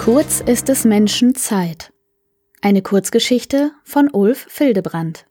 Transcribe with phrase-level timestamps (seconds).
[0.00, 1.92] Kurz ist es Menschen Zeit.
[2.62, 5.26] Eine Kurzgeschichte von Ulf Fildebrand.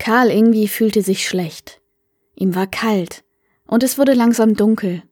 [0.00, 1.80] Karl irgendwie fühlte sich schlecht.
[2.34, 3.22] Ihm war kalt
[3.68, 5.04] und es wurde langsam dunkel.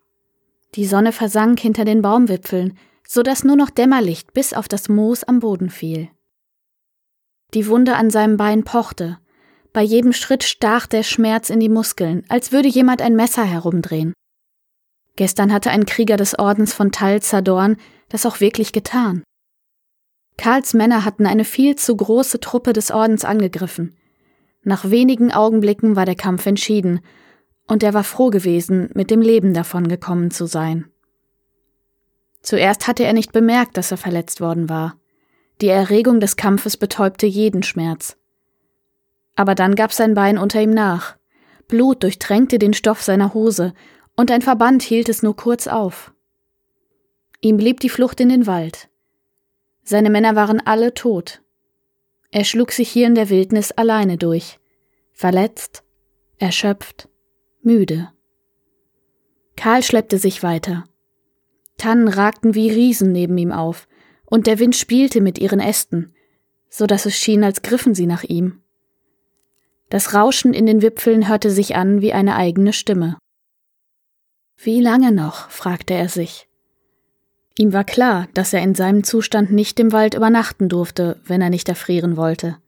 [0.74, 5.22] Die Sonne versank hinter den Baumwipfeln, so dass nur noch Dämmerlicht bis auf das Moos
[5.22, 6.08] am Boden fiel.
[7.54, 9.20] Die Wunde an seinem Bein pochte.
[9.72, 14.12] Bei jedem Schritt stach der Schmerz in die Muskeln, als würde jemand ein Messer herumdrehen.
[15.16, 17.76] Gestern hatte ein Krieger des Ordens von Tal Zadorn
[18.08, 19.22] das auch wirklich getan.
[20.36, 23.96] Karls Männer hatten eine viel zu große Truppe des Ordens angegriffen.
[24.64, 27.00] Nach wenigen Augenblicken war der Kampf entschieden,
[27.66, 30.86] und er war froh gewesen, mit dem Leben davongekommen zu sein.
[32.42, 34.96] Zuerst hatte er nicht bemerkt, dass er verletzt worden war.
[35.60, 38.16] Die Erregung des Kampfes betäubte jeden Schmerz.
[39.36, 41.16] Aber dann gab sein Bein unter ihm nach.
[41.68, 43.72] Blut durchtränkte den Stoff seiner Hose,
[44.16, 46.12] und ein Verband hielt es nur kurz auf.
[47.40, 48.88] Ihm blieb die Flucht in den Wald.
[49.82, 51.42] Seine Männer waren alle tot.
[52.30, 54.58] Er schlug sich hier in der Wildnis alleine durch,
[55.12, 55.82] verletzt,
[56.38, 57.08] erschöpft,
[57.62, 58.10] müde.
[59.56, 60.84] Karl schleppte sich weiter.
[61.76, 63.88] Tannen ragten wie Riesen neben ihm auf,
[64.24, 66.14] und der Wind spielte mit ihren Ästen,
[66.70, 68.62] so dass es schien, als griffen sie nach ihm.
[69.90, 73.18] Das Rauschen in den Wipfeln hörte sich an wie eine eigene Stimme.
[74.64, 75.50] Wie lange noch?
[75.50, 76.48] fragte er sich.
[77.58, 81.50] Ihm war klar, dass er in seinem Zustand nicht im Wald übernachten durfte, wenn er
[81.50, 82.58] nicht erfrieren wollte.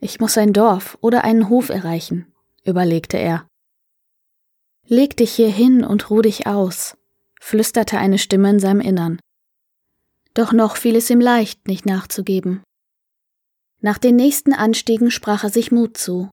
[0.00, 2.32] Ich muss ein Dorf oder einen Hof erreichen,
[2.64, 3.46] überlegte er.
[4.86, 6.96] Leg dich hier hin und ruh dich aus,
[7.40, 9.20] flüsterte eine Stimme in seinem Innern.
[10.32, 12.62] Doch noch fiel es ihm leicht, nicht nachzugeben.
[13.80, 16.30] Nach den nächsten Anstiegen sprach er sich Mut zu.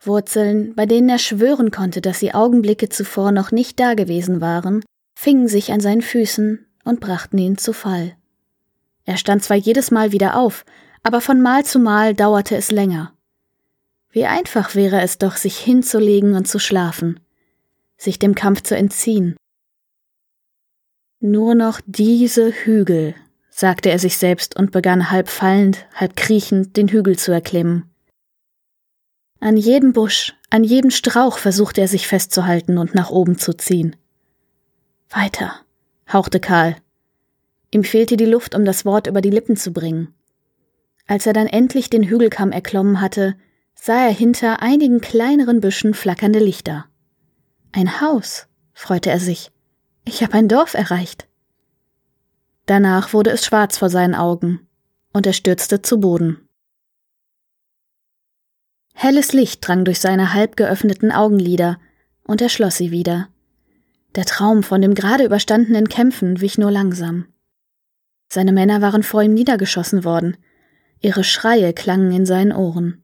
[0.00, 4.82] Wurzeln, bei denen er schwören konnte, dass sie Augenblicke zuvor noch nicht dagewesen waren,
[5.14, 8.16] fingen sich an seinen Füßen und brachten ihn zu Fall.
[9.04, 10.64] Er stand zwar jedes Mal wieder auf,
[11.02, 13.12] aber von Mal zu Mal dauerte es länger.
[14.10, 17.20] Wie einfach wäre es doch, sich hinzulegen und zu schlafen,
[17.96, 19.36] sich dem Kampf zu entziehen.
[21.20, 23.14] Nur noch diese Hügel,
[23.50, 27.89] sagte er sich selbst und begann halb fallend, halb kriechend den Hügel zu erklimmen.
[29.40, 33.96] An jedem Busch, an jedem Strauch versuchte er sich festzuhalten und nach oben zu ziehen.
[35.08, 35.54] Weiter,
[36.12, 36.76] hauchte Karl.
[37.70, 40.14] Ihm fehlte die Luft, um das Wort über die Lippen zu bringen.
[41.06, 43.34] Als er dann endlich den Hügelkamm erklommen hatte,
[43.74, 46.84] sah er hinter einigen kleineren Büschen flackernde Lichter.
[47.72, 49.50] Ein Haus, freute er sich.
[50.04, 51.26] Ich habe ein Dorf erreicht.
[52.66, 54.68] Danach wurde es schwarz vor seinen Augen,
[55.12, 56.46] und er stürzte zu Boden.
[59.02, 61.80] Helles Licht drang durch seine halb geöffneten Augenlider,
[62.22, 63.30] und er schloss sie wieder.
[64.14, 67.24] Der Traum von dem gerade überstandenen Kämpfen wich nur langsam.
[68.28, 70.36] Seine Männer waren vor ihm niedergeschossen worden,
[71.00, 73.02] ihre Schreie klangen in seinen Ohren.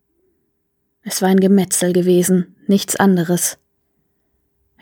[1.01, 3.57] Es war ein Gemetzel gewesen, nichts anderes.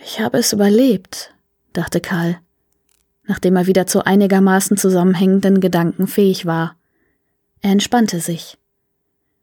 [0.05, 1.33] Ich habe es überlebt,
[1.73, 2.41] dachte Karl,
[3.23, 6.77] nachdem er wieder zu einigermaßen zusammenhängenden Gedanken fähig war.
[7.61, 8.59] Er entspannte sich.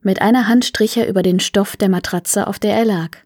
[0.02, 3.18] Mit einer Hand strich er über den Stoff der Matratze, auf der er lag.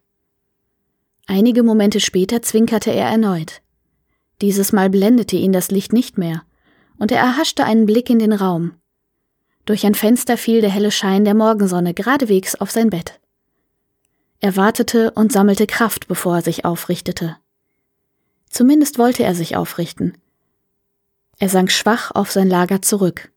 [1.26, 3.62] Einige Momente später zwinkerte er erneut.
[4.42, 6.44] Dieses Mal blendete ihn das Licht nicht mehr,
[6.98, 8.74] und er erhaschte einen Blick in den Raum.
[9.66, 13.20] Durch ein Fenster fiel der helle Schein der Morgensonne geradewegs auf sein Bett.
[14.40, 17.38] Er wartete und sammelte Kraft, bevor er sich aufrichtete.
[18.50, 20.18] Zumindest wollte er sich aufrichten.
[21.40, 23.32] Er sank schwach auf sein Lager zurück.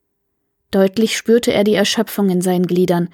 [0.71, 3.09] Deutlich spürte er die Erschöpfung in seinen Gliedern,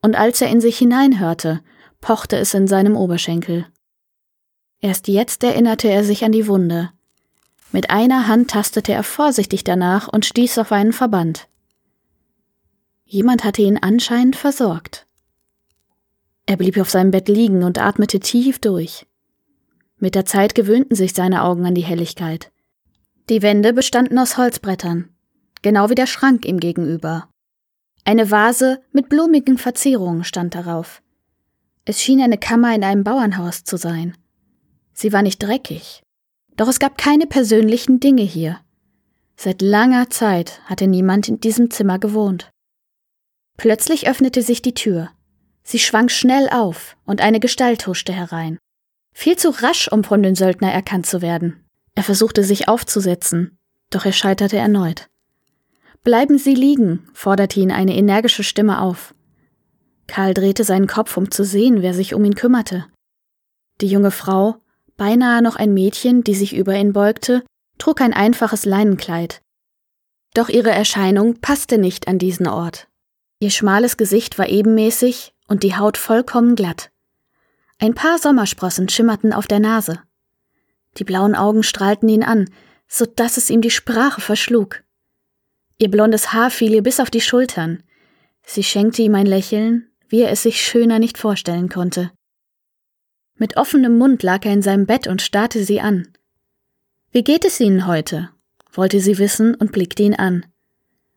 [0.00, 1.60] und als er in sich hineinhörte,
[2.00, 3.66] pochte es in seinem Oberschenkel.
[4.80, 6.90] Erst jetzt erinnerte er sich an die Wunde.
[7.72, 11.48] Mit einer Hand tastete er vorsichtig danach und stieß auf einen Verband.
[13.04, 15.06] Jemand hatte ihn anscheinend versorgt.
[16.46, 19.06] Er blieb auf seinem Bett liegen und atmete tief durch.
[19.98, 22.52] Mit der Zeit gewöhnten sich seine Augen an die Helligkeit.
[23.30, 25.13] Die Wände bestanden aus Holzbrettern,
[25.64, 27.28] genau wie der Schrank ihm gegenüber.
[28.04, 31.02] Eine Vase mit blumigen Verzierungen stand darauf.
[31.86, 34.16] Es schien eine Kammer in einem Bauernhaus zu sein.
[34.92, 36.02] Sie war nicht dreckig.
[36.56, 38.60] Doch es gab keine persönlichen Dinge hier.
[39.36, 42.50] Seit langer Zeit hatte niemand in diesem Zimmer gewohnt.
[43.56, 45.10] Plötzlich öffnete sich die Tür.
[45.62, 48.58] Sie schwang schnell auf und eine Gestalt huschte herein.
[49.14, 51.64] Viel zu rasch, um von den Söldner erkannt zu werden.
[51.94, 53.56] Er versuchte sich aufzusetzen,
[53.88, 55.08] doch er scheiterte erneut.
[56.04, 59.14] Bleiben Sie liegen, forderte ihn eine energische Stimme auf.
[60.06, 62.86] Karl drehte seinen Kopf, um zu sehen, wer sich um ihn kümmerte.
[63.80, 64.56] Die junge Frau
[64.98, 67.42] beinahe noch ein Mädchen, die sich über ihn beugte,
[67.78, 69.40] trug ein einfaches Leinenkleid.
[70.34, 72.86] Doch ihre Erscheinung passte nicht an diesen Ort.
[73.40, 76.90] Ihr schmales Gesicht war ebenmäßig und die Haut vollkommen glatt.
[77.78, 80.02] Ein paar Sommersprossen schimmerten auf der Nase.
[80.98, 82.50] Die blauen Augen strahlten ihn an,
[82.86, 84.83] so dass es ihm die Sprache verschlug.
[85.78, 87.82] Ihr blondes Haar fiel ihr bis auf die Schultern.
[88.44, 92.12] Sie schenkte ihm ein Lächeln, wie er es sich schöner nicht vorstellen konnte.
[93.36, 96.08] Mit offenem Mund lag er in seinem Bett und starrte sie an.
[97.10, 98.30] Wie geht es Ihnen heute?
[98.76, 100.46] wollte sie wissen und blickte ihn an.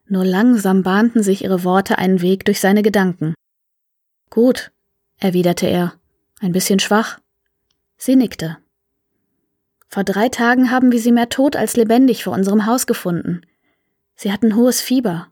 [0.08, 3.34] Nur langsam bahnten sich ihre Worte einen Weg durch seine Gedanken.
[4.30, 4.72] Gut,
[5.18, 5.94] erwiderte er,
[6.40, 7.20] ein bisschen schwach.
[7.98, 8.58] Sie nickte.
[9.90, 13.42] Vor drei Tagen haben wir sie mehr tot als lebendig vor unserem Haus gefunden.
[14.18, 15.32] Sie hatten hohes Fieber.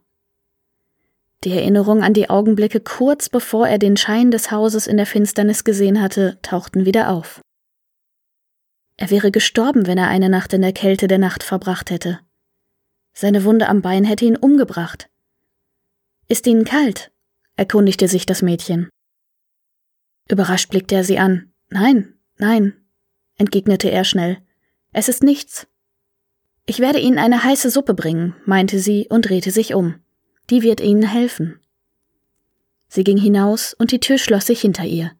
[1.44, 5.64] Die Erinnerung an die Augenblicke kurz bevor er den Schein des Hauses in der Finsternis
[5.64, 7.40] gesehen hatte, tauchten wieder auf.
[8.96, 12.20] Er wäre gestorben, wenn er eine Nacht in der Kälte der Nacht verbracht hätte.
[13.12, 15.10] Seine Wunde am Bein hätte ihn umgebracht.
[16.28, 17.12] Ist Ihnen kalt?
[17.56, 18.88] erkundigte sich das Mädchen.
[20.28, 21.52] Überrascht blickte er sie an.
[21.68, 22.74] Nein, nein,
[23.36, 24.38] entgegnete er schnell.
[24.92, 25.66] Es ist nichts.
[26.66, 29.94] Ich werde Ihnen eine heiße Suppe bringen, meinte sie und drehte sich um.
[30.50, 31.60] Die wird Ihnen helfen.
[32.88, 35.12] Sie ging hinaus und die Tür schloss sich hinter ihr.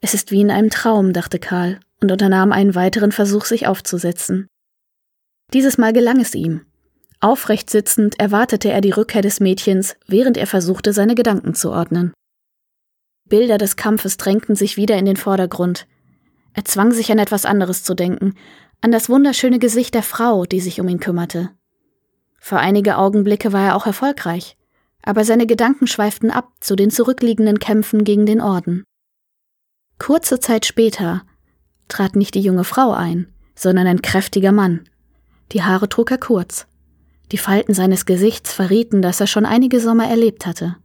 [0.00, 4.46] Es ist wie in einem Traum, dachte Karl und unternahm einen weiteren Versuch, sich aufzusetzen.
[5.52, 6.62] Dieses Mal gelang es ihm.
[7.20, 12.14] Aufrecht sitzend erwartete er die Rückkehr des Mädchens, während er versuchte, seine Gedanken zu ordnen.
[13.28, 15.86] Bilder des Kampfes drängten sich wieder in den Vordergrund.
[16.54, 18.34] Er zwang sich an etwas anderes zu denken,
[18.80, 21.50] an das wunderschöne Gesicht der Frau, die sich um ihn kümmerte.
[22.38, 24.56] Für einige Augenblicke war er auch erfolgreich,
[25.02, 28.84] aber seine Gedanken schweiften ab zu den zurückliegenden Kämpfen gegen den Orden.
[29.98, 31.22] Kurze Zeit später
[31.88, 34.88] trat nicht die junge Frau ein, sondern ein kräftiger Mann.
[35.52, 36.66] Die Haare trug er kurz.
[37.32, 40.76] Die Falten seines Gesichts verrieten, dass er schon einige Sommer erlebt hatte.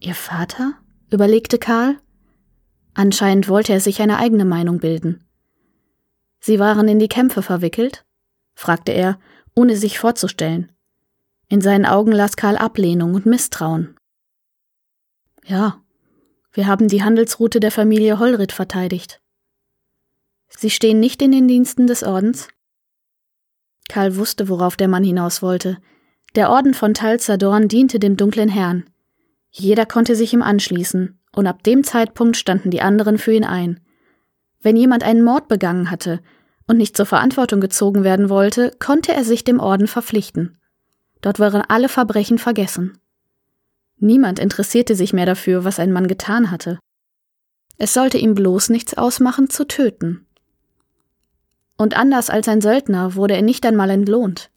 [0.00, 0.74] Ihr Vater?
[1.10, 1.96] überlegte Karl.
[2.94, 5.24] Anscheinend wollte er sich eine eigene Meinung bilden.
[6.40, 8.04] Sie waren in die Kämpfe verwickelt?
[8.54, 9.18] fragte er,
[9.54, 10.72] ohne sich vorzustellen.
[11.48, 13.96] In seinen Augen las Karl Ablehnung und Misstrauen.
[15.44, 15.80] Ja,
[16.52, 19.20] wir haben die Handelsroute der Familie Hollritt verteidigt.
[20.48, 22.48] Sie stehen nicht in den Diensten des Ordens?
[23.88, 25.78] Karl wusste, worauf der Mann hinaus wollte.
[26.34, 28.84] Der Orden von Talzadorn diente dem dunklen Herrn.
[29.50, 33.80] Jeder konnte sich ihm anschließen, und ab dem Zeitpunkt standen die anderen für ihn ein.
[34.62, 36.20] Wenn jemand einen Mord begangen hatte
[36.66, 40.58] und nicht zur Verantwortung gezogen werden wollte, konnte er sich dem Orden verpflichten.
[41.20, 42.98] Dort waren alle Verbrechen vergessen.
[43.98, 46.78] Niemand interessierte sich mehr dafür, was ein Mann getan hatte.
[47.76, 50.26] Es sollte ihm bloß nichts ausmachen, zu töten.
[51.76, 54.50] Und anders als ein Söldner wurde er nicht einmal entlohnt.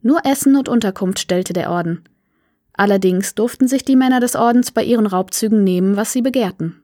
[0.00, 2.04] Nur Essen und Unterkunft stellte der Orden.
[2.72, 6.82] Allerdings durften sich die Männer des Ordens bei ihren Raubzügen nehmen, was sie begehrten.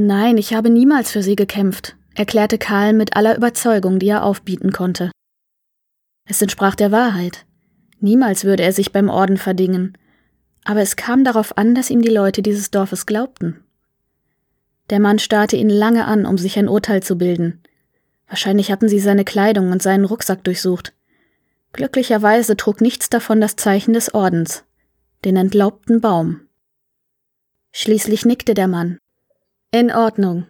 [0.00, 4.70] Nein, ich habe niemals für sie gekämpft, erklärte Karl mit aller Überzeugung, die er aufbieten
[4.70, 5.10] konnte.
[6.24, 7.46] Es entsprach der Wahrheit.
[7.98, 9.98] Niemals würde er sich beim Orden verdingen,
[10.62, 13.64] aber es kam darauf an, dass ihm die Leute dieses Dorfes glaubten.
[14.88, 17.60] Der Mann starrte ihn lange an, um sich ein Urteil zu bilden.
[18.28, 20.94] Wahrscheinlich hatten sie seine Kleidung und seinen Rucksack durchsucht.
[21.72, 24.64] Glücklicherweise trug nichts davon das Zeichen des Ordens,
[25.24, 26.42] den entlaubten Baum.
[27.72, 28.98] Schließlich nickte der Mann
[29.70, 30.46] in Ordnung.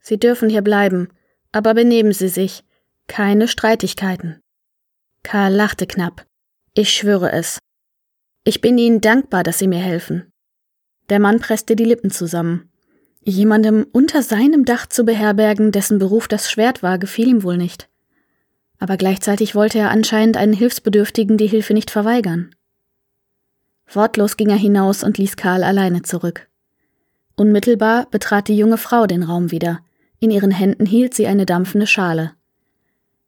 [0.00, 1.08] Sie dürfen hier bleiben,
[1.52, 2.64] aber benehmen Sie sich.
[3.06, 4.40] Keine Streitigkeiten.
[5.22, 6.26] Karl lachte knapp.
[6.74, 7.58] Ich schwöre es.
[8.44, 10.32] Ich bin Ihnen dankbar, dass Sie mir helfen.
[11.08, 12.70] Der Mann presste die Lippen zusammen.
[13.22, 17.88] Jemandem unter seinem Dach zu beherbergen, dessen Beruf das Schwert war, gefiel ihm wohl nicht.
[18.78, 22.54] Aber gleichzeitig wollte er anscheinend einen Hilfsbedürftigen die Hilfe nicht verweigern.
[23.92, 26.48] Wortlos ging er hinaus und ließ Karl alleine zurück.
[27.36, 29.80] Unmittelbar betrat die junge Frau den Raum wieder.
[30.18, 32.32] In ihren Händen hielt sie eine dampfende Schale.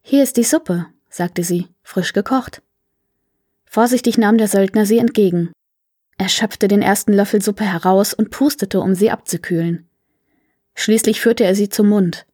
[0.00, 2.62] Hier ist die Suppe, sagte sie, frisch gekocht.
[3.66, 5.52] Vorsichtig nahm der Söldner sie entgegen.
[6.16, 9.86] Er schöpfte den ersten Löffel Suppe heraus und pustete, um sie abzukühlen.
[10.74, 12.26] Schließlich führte er sie zum Mund.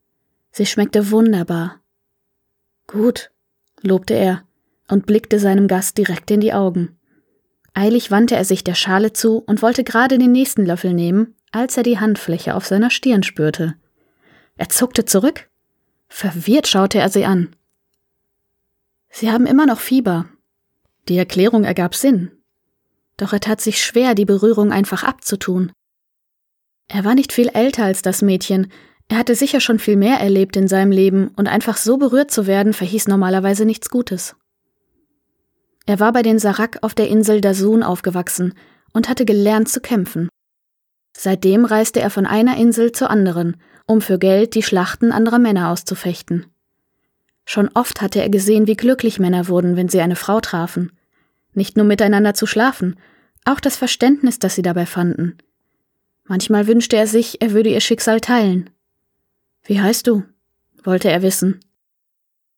[0.52, 1.80] Sie schmeckte wunderbar.
[2.86, 3.32] Gut,
[3.82, 4.44] lobte er
[4.88, 6.96] und blickte seinem Gast direkt in die Augen.
[7.72, 11.76] Eilig wandte er sich der Schale zu und wollte gerade den nächsten Löffel nehmen, als
[11.76, 13.74] er die Handfläche auf seiner Stirn spürte.
[14.56, 15.48] Er zuckte zurück.
[16.08, 17.54] Verwirrt schaute er sie an.
[19.10, 20.26] Sie haben immer noch Fieber.
[21.08, 22.32] Die Erklärung ergab Sinn.
[23.16, 25.72] Doch er tat sich schwer, die Berührung einfach abzutun.
[26.88, 28.70] Er war nicht viel älter als das Mädchen,
[29.08, 32.46] Er hatte sicher schon viel mehr erlebt in seinem Leben und einfach so berührt zu
[32.46, 34.34] werden verhieß normalerweise nichts Gutes.
[35.86, 38.54] Er war bei den Sarak auf der Insel Dasun aufgewachsen
[38.92, 40.30] und hatte gelernt zu kämpfen.
[41.16, 43.56] Seitdem reiste er von einer Insel zur anderen,
[43.86, 46.46] um für Geld die Schlachten anderer Männer auszufechten.
[47.44, 50.92] Schon oft hatte er gesehen, wie glücklich Männer wurden, wenn sie eine Frau trafen.
[51.52, 52.96] Nicht nur miteinander zu schlafen,
[53.44, 55.38] auch das Verständnis, das sie dabei fanden.
[56.24, 58.70] Manchmal wünschte er sich, er würde ihr Schicksal teilen.
[59.62, 60.24] Wie heißt du?
[60.82, 61.60] wollte er wissen.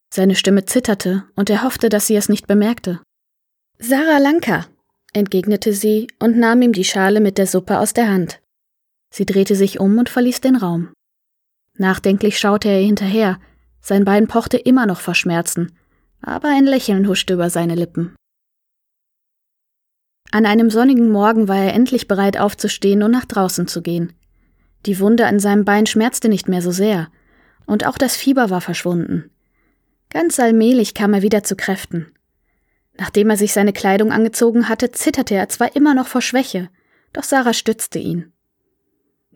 [0.09, 3.01] Seine Stimme zitterte, und er hoffte, dass sie es nicht bemerkte.
[3.79, 4.67] Sarah Lanka,
[5.13, 8.41] entgegnete sie und nahm ihm die Schale mit der Suppe aus der Hand.
[9.17, 10.93] Sie drehte sich um und verließ den Raum.
[11.79, 13.41] Nachdenklich schaute er hinterher,
[13.81, 15.73] sein Bein pochte immer noch vor Schmerzen,
[16.21, 18.15] aber ein Lächeln huschte über seine Lippen.
[20.33, 24.13] An einem sonnigen Morgen war er endlich bereit aufzustehen und nach draußen zu gehen.
[24.85, 27.09] Die Wunde an seinem Bein schmerzte nicht mehr so sehr,
[27.65, 29.31] und auch das Fieber war verschwunden.
[30.11, 32.13] Ganz allmählich kam er wieder zu Kräften.
[32.99, 36.69] Nachdem er sich seine Kleidung angezogen hatte, zitterte er zwar immer noch vor Schwäche,
[37.15, 38.35] doch Sarah stützte ihn.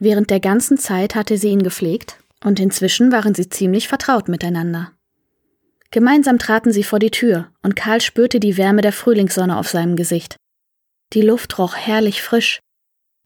[0.00, 4.92] Während der ganzen Zeit hatte sie ihn gepflegt, und inzwischen waren sie ziemlich vertraut miteinander.
[5.90, 9.96] Gemeinsam traten sie vor die Tür, und Karl spürte die Wärme der Frühlingssonne auf seinem
[9.96, 10.36] Gesicht.
[11.12, 12.60] Die Luft roch herrlich frisch,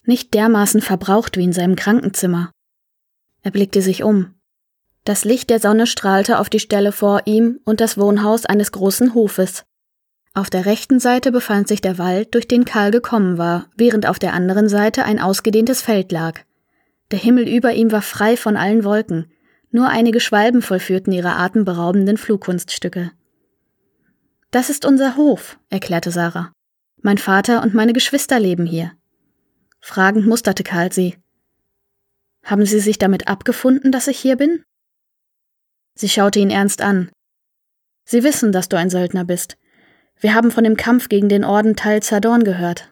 [0.04, 2.50] nicht dermaßen verbraucht wie in seinem Krankenzimmer.
[3.42, 4.34] Er blickte sich um.
[5.04, 9.14] Das Licht der Sonne strahlte auf die Stelle vor ihm und das Wohnhaus eines großen
[9.14, 9.64] Hofes.
[10.32, 14.18] Auf der rechten Seite befand sich der Wald, durch den Karl gekommen war, während auf
[14.18, 16.40] der anderen Seite ein ausgedehntes Feld lag.
[17.10, 19.30] Der Himmel über ihm war frei von allen Wolken,
[19.70, 23.12] nur einige Schwalben vollführten ihre atemberaubenden Flugkunststücke.
[24.50, 26.52] Das ist unser Hof, erklärte Sarah.
[27.02, 28.92] Mein Vater und meine Geschwister leben hier.
[29.80, 31.16] Fragend musterte Karl sie.
[32.44, 34.62] Haben Sie sich damit abgefunden, dass ich hier bin?
[35.94, 37.10] Sie schaute ihn ernst an.
[38.04, 39.56] Sie wissen, dass du ein Söldner bist.
[40.20, 42.90] Wir haben von dem Kampf gegen den Orden Tal Zadorn gehört.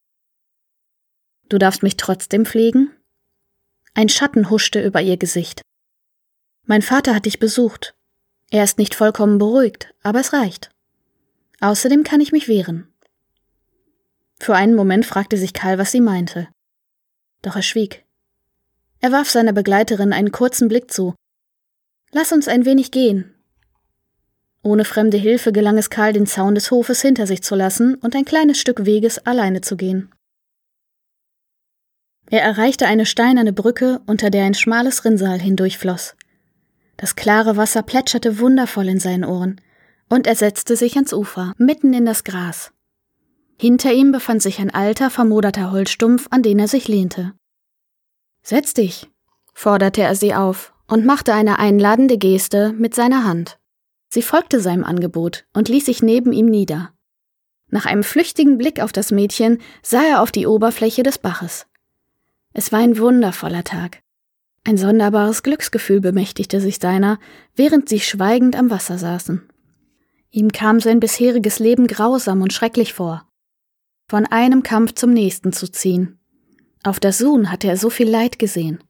[1.48, 2.90] Du darfst mich trotzdem pflegen?
[3.94, 5.62] Ein Schatten huschte über ihr Gesicht.
[6.64, 7.94] Mein Vater hat dich besucht.
[8.50, 10.70] Er ist nicht vollkommen beruhigt, aber es reicht.
[11.60, 12.92] Außerdem kann ich mich wehren.
[14.38, 16.48] Für einen Moment fragte sich Karl, was sie meinte
[17.42, 18.04] doch er schwieg.
[19.00, 21.14] Er warf seiner Begleiterin einen kurzen Blick zu.
[22.12, 23.34] Lass uns ein wenig gehen.
[24.62, 28.14] Ohne fremde Hilfe gelang es Karl, den Zaun des Hofes hinter sich zu lassen und
[28.14, 30.12] ein kleines Stück Weges alleine zu gehen.
[32.32, 36.16] Er erreichte eine steinerne Brücke, unter der ein schmales Rinnsal hindurchfloss.
[36.96, 39.60] Das klare Wasser plätscherte wundervoll in seinen Ohren,
[40.08, 42.72] und er setzte sich ans Ufer, mitten in das Gras.
[43.60, 47.34] Hinter ihm befand sich ein alter, vermoderter Holzstumpf, an den er sich lehnte.
[48.42, 49.10] Setz dich,
[49.52, 53.58] forderte er sie auf und machte eine einladende Geste mit seiner Hand.
[54.08, 56.94] Sie folgte seinem Angebot und ließ sich neben ihm nieder.
[57.68, 61.66] Nach einem flüchtigen Blick auf das Mädchen sah er auf die Oberfläche des Baches.
[62.52, 64.00] Es war ein wundervoller Tag.
[64.64, 67.18] Ein sonderbares Glücksgefühl bemächtigte sich seiner,
[67.56, 69.42] während sie schweigend am Wasser saßen.
[70.30, 73.26] Ihm kam sein bisheriges Leben grausam und schrecklich vor
[74.12, 76.18] von einem Kampf zum nächsten zu ziehen.
[76.82, 78.84] Auf der Sun hatte er so viel Leid gesehen.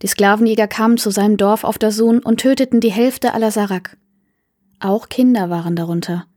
[0.00, 3.96] Die Sklavenjäger kamen zu seinem Dorf auf der Sun und töteten die Hälfte aller Sarak.
[4.78, 6.28] Auch Kinder waren darunter,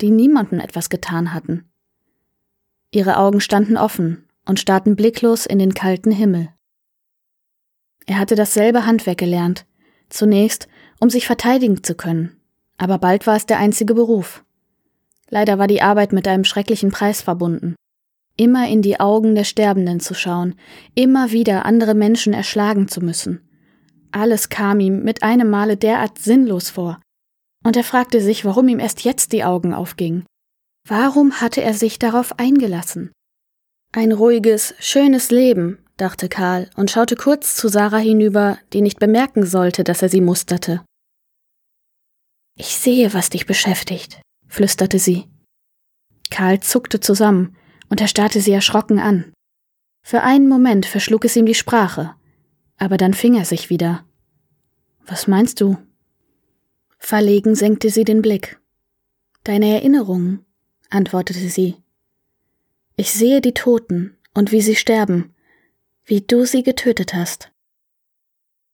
[0.00, 1.70] die niemandem etwas getan hatten.
[2.90, 6.48] Ihre Augen standen offen und starrten blicklos in den kalten Himmel.
[8.06, 9.66] Er hatte dasselbe Handwerk gelernt,
[10.08, 10.68] zunächst,
[11.00, 12.40] um sich verteidigen zu können,
[12.76, 14.44] aber bald war es der einzige Beruf.
[15.28, 17.74] Leider war die Arbeit mit einem schrecklichen Preis verbunden.
[18.36, 20.56] Immer in die Augen der Sterbenden zu schauen,
[20.94, 23.40] immer wieder andere Menschen erschlagen zu müssen.
[24.10, 27.00] Alles kam ihm mit einem Male derart sinnlos vor.
[27.64, 30.26] Und er fragte sich, warum ihm erst jetzt die Augen aufgingen.
[30.86, 33.12] Warum hatte er sich darauf eingelassen?
[33.94, 39.44] Ein ruhiges, schönes Leben, dachte Karl und schaute kurz zu Sarah hinüber, die nicht bemerken
[39.44, 40.82] sollte, dass er sie musterte.
[42.56, 45.28] Ich sehe, was dich beschäftigt, flüsterte sie.
[46.30, 47.54] Karl zuckte zusammen,
[47.90, 49.34] und er starrte sie erschrocken an.
[50.02, 52.14] Für einen Moment verschlug es ihm die Sprache,
[52.78, 54.06] aber dann fing er sich wieder.
[55.04, 55.76] Was meinst du?
[56.98, 58.58] Verlegen senkte sie den Blick.
[59.44, 60.46] Deine Erinnerungen,
[60.88, 61.76] antwortete sie.
[62.96, 65.34] Ich sehe die Toten und wie sie sterben,
[66.04, 67.50] wie du sie getötet hast.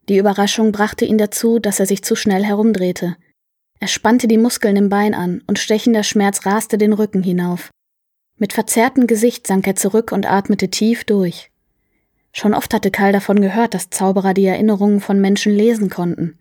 [0.08, 3.16] Die Überraschung brachte ihn dazu, dass er sich zu schnell herumdrehte.
[3.78, 7.70] Er spannte die Muskeln im Bein an und stechender Schmerz raste den Rücken hinauf.
[8.36, 11.50] Mit verzerrtem Gesicht sank er zurück und atmete tief durch.
[12.32, 16.38] Schon oft hatte Karl davon gehört, dass Zauberer die Erinnerungen von Menschen lesen konnten.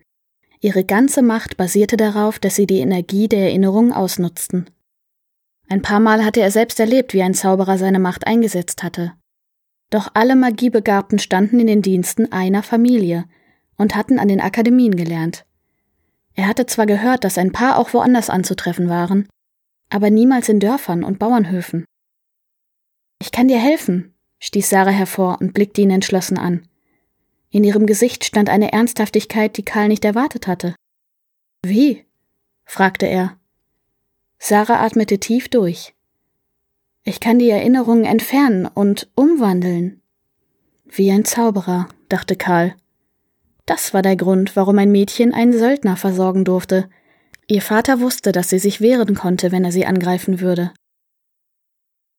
[0.60, 4.68] Ihre ganze Macht basierte darauf, dass sie die Energie der Erinnerung ausnutzten.
[5.68, 9.12] Ein paar Mal hatte er selbst erlebt, wie ein Zauberer seine Macht eingesetzt hatte.
[9.90, 13.24] Doch alle Magiebegabten standen in den Diensten einer Familie
[13.76, 15.44] und hatten an den Akademien gelernt.
[16.34, 19.28] Er hatte zwar gehört, dass ein paar auch woanders anzutreffen waren,
[19.90, 21.84] aber niemals in Dörfern und Bauernhöfen.
[23.20, 26.68] Ich kann dir helfen, stieß Sarah hervor und blickte ihn entschlossen an.
[27.50, 30.74] In ihrem Gesicht stand eine Ernsthaftigkeit, die Karl nicht erwartet hatte.
[31.64, 32.04] Wie?
[32.64, 33.38] fragte er.
[34.38, 35.94] Sarah atmete tief durch.
[37.04, 40.02] Ich kann die Erinnerungen entfernen und umwandeln.
[40.84, 42.74] Wie ein Zauberer, dachte Karl.
[43.66, 46.88] Das war der Grund, warum ein Mädchen einen Söldner versorgen durfte.
[47.46, 50.72] Ihr Vater wusste, dass sie sich wehren konnte, wenn er sie angreifen würde.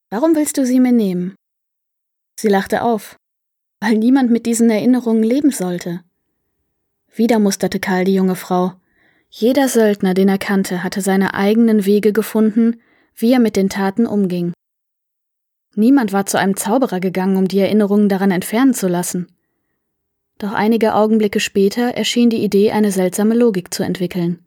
[0.09, 1.35] Warum willst du sie mir nehmen?
[2.39, 3.19] Sie lachte auf
[3.79, 6.03] weil niemand mit diesen Erinnerungen leben sollte.
[7.13, 8.73] Wieder musterte Karl die junge Frau.
[9.29, 12.81] Jeder Söldner, den er kannte, hatte seine eigenen Wege gefunden,
[13.15, 14.53] wie er mit den Taten umging.
[15.75, 19.27] Niemand war zu einem Zauberer gegangen, um die Erinnerungen daran entfernen zu lassen.
[20.39, 24.39] Doch einige Augenblicke später erschien die Idee, eine seltsame Logik zu entwickeln.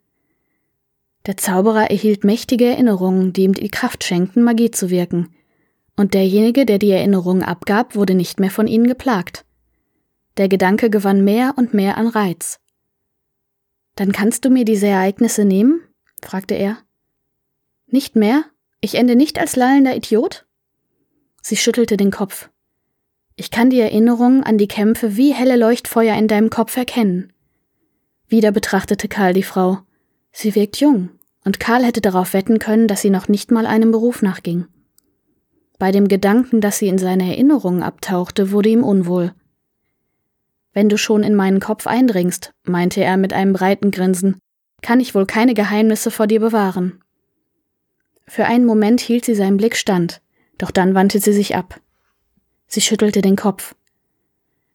[1.27, 5.29] Der Zauberer erhielt mächtige Erinnerungen, die ihm die Kraft schenkten, Magie zu wirken,
[5.97, 9.45] und derjenige, der die Erinnerungen abgab, wurde nicht mehr von ihnen geplagt.
[10.39, 12.59] Der Gedanke gewann mehr und mehr an Reiz.
[13.95, 15.81] Dann kannst du mir diese Ereignisse nehmen?
[16.23, 16.79] fragte er.
[17.87, 18.45] Nicht mehr?
[18.81, 20.47] Ich ende nicht als lallender Idiot?
[21.43, 22.49] Sie schüttelte den Kopf.
[23.37, 27.33] Ich kann die Erinnerungen an die Kämpfe wie helle Leuchtfeuer in deinem Kopf erkennen.
[28.29, 29.81] Wieder betrachtete Karl die Frau.
[30.33, 31.11] Sie wirkt jung,
[31.45, 34.67] und Karl hätte darauf wetten können, dass sie noch nicht mal einem Beruf nachging.
[35.79, 39.35] Bei dem Gedanken, dass sie in seine Erinnerungen abtauchte, wurde ihm unwohl.
[40.73, 44.39] Wenn du schon in meinen Kopf eindringst, meinte er mit einem breiten Grinsen,
[44.81, 47.03] kann ich wohl keine Geheimnisse vor dir bewahren.
[48.27, 50.23] Für einen Moment hielt sie seinen Blick stand,
[50.59, 51.81] doch dann wandte sie sich ab.
[52.67, 53.75] Sie schüttelte den Kopf.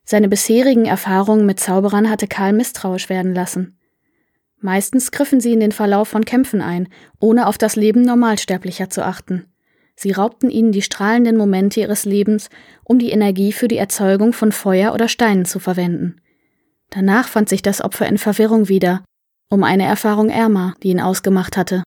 [0.04, 3.78] Seine bisherigen Erfahrungen mit Zauberern hatte Karl misstrauisch werden lassen.
[4.60, 6.88] Meistens griffen sie in den Verlauf von Kämpfen ein,
[7.20, 9.46] ohne auf das Leben Normalsterblicher zu achten.
[10.00, 12.52] Sie raubten ihnen die strahlenden Momente ihres Lebens,
[12.84, 16.22] um die Energie für die Erzeugung von Feuer oder Steinen zu verwenden.
[16.92, 19.04] Danach fand sich das Opfer in Verwirrung wieder,
[19.50, 21.82] um eine Erfahrung ärmer, die ihn ausgemacht hatte.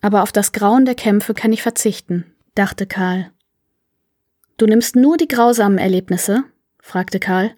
[0.00, 3.30] Aber auf das Grauen der Kämpfe kann ich verzichten, dachte Karl.
[4.56, 6.42] Du nimmst nur die grausamen Erlebnisse?
[6.80, 7.54] fragte Karl.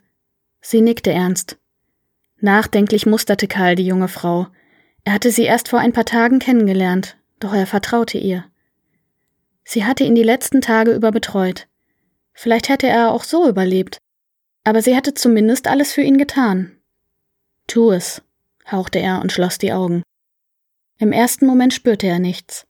[0.61, 1.57] Sie nickte ernst.
[2.39, 4.49] Nachdenklich musterte Karl die junge Frau.
[5.05, 8.45] Er hatte sie erst vor ein paar Tagen kennengelernt, doch er vertraute ihr.
[9.69, 11.67] Sie hatte ihn die letzten Tage über betreut.
[12.33, 13.99] Vielleicht hätte er auch so überlebt.
[14.63, 16.79] Aber sie hatte zumindest alles für ihn getan.
[17.67, 18.23] Tu es,
[18.71, 20.05] hauchte er und schloss die Augen.
[20.99, 22.65] Im ersten Moment spürte er nichts.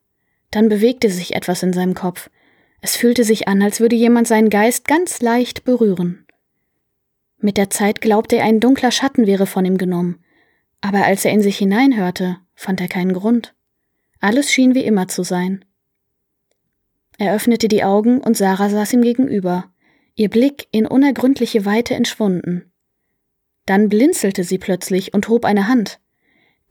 [0.51, 2.31] Dann bewegte sich etwas in seinem Kopf.
[2.81, 6.27] Es fühlte sich an, als würde jemand seinen Geist ganz leicht berühren.
[7.37, 10.25] Mit der Zeit glaubte er, ein dunkler Schatten wäre von ihm genommen.
[10.81, 13.55] Aber als er in sich hineinhörte, fand er keinen Grund.
[14.19, 15.63] Alles schien wie immer zu sein.
[17.19, 19.73] Er öffnete die Augen und Sarah saß ihm gegenüber,
[20.15, 22.73] ihr Blick in unergründliche Weite entschwunden.
[23.65, 25.99] Dann blinzelte sie plötzlich und hob eine Hand.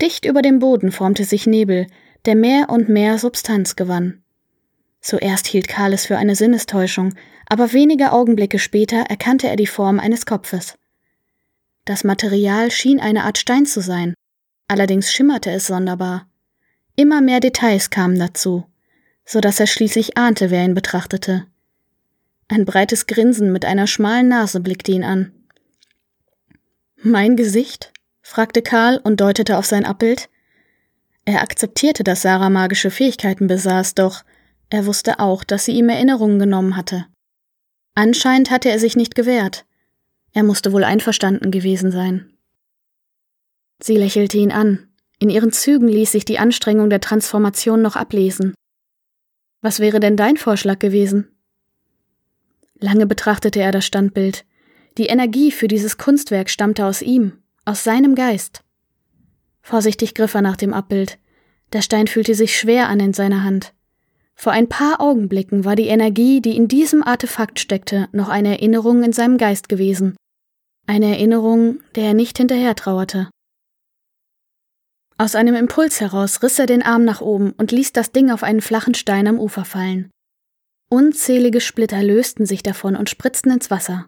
[0.01, 1.87] Dicht über dem Boden formte sich Nebel,
[2.25, 4.23] der mehr und mehr Substanz gewann.
[5.01, 7.13] Zuerst hielt Karl es für eine Sinnestäuschung,
[7.47, 10.77] aber wenige Augenblicke später erkannte er die Form eines Kopfes.
[11.85, 14.15] Das Material schien eine Art Stein zu sein,
[14.67, 16.27] allerdings schimmerte es sonderbar.
[16.95, 18.65] Immer mehr Details kamen dazu
[19.25, 21.47] so dass er schließlich ahnte, wer ihn betrachtete.
[22.47, 25.31] Ein breites Grinsen mit einer schmalen Nase blickte ihn an.
[27.01, 27.91] Mein Gesicht?
[28.21, 30.29] fragte Karl und deutete auf sein Abbild.
[31.25, 34.23] Er akzeptierte, dass Sarah magische Fähigkeiten besaß, doch
[34.69, 37.05] er wusste auch, dass sie ihm Erinnerungen genommen hatte.
[37.95, 39.65] Anscheinend hatte er sich nicht gewehrt.
[40.33, 42.33] Er musste wohl einverstanden gewesen sein.
[43.81, 44.87] Sie lächelte ihn an.
[45.19, 48.53] In ihren Zügen ließ sich die Anstrengung der Transformation noch ablesen.
[49.65, 51.27] Was wäre denn dein Vorschlag gewesen?
[52.79, 54.45] Lange betrachtete er das Standbild.
[54.99, 58.61] Die Energie für dieses Kunstwerk stammte aus ihm, aus seinem Geist.
[59.63, 61.17] Vorsichtig griff er nach dem Abbild.
[61.73, 63.73] Der Stein fühlte sich schwer an in seiner Hand.
[64.35, 69.01] Vor ein paar Augenblicken war die Energie, die in diesem Artefakt steckte, noch eine Erinnerung
[69.01, 70.15] in seinem Geist gewesen.
[70.85, 73.29] Eine Erinnerung, der er nicht hinterher trauerte.
[75.17, 78.43] Aus einem Impuls heraus riss er den Arm nach oben und ließ das Ding auf
[78.43, 80.11] einen flachen Stein am Ufer fallen.
[80.89, 84.07] Unzählige Splitter lösten sich davon und spritzten ins Wasser.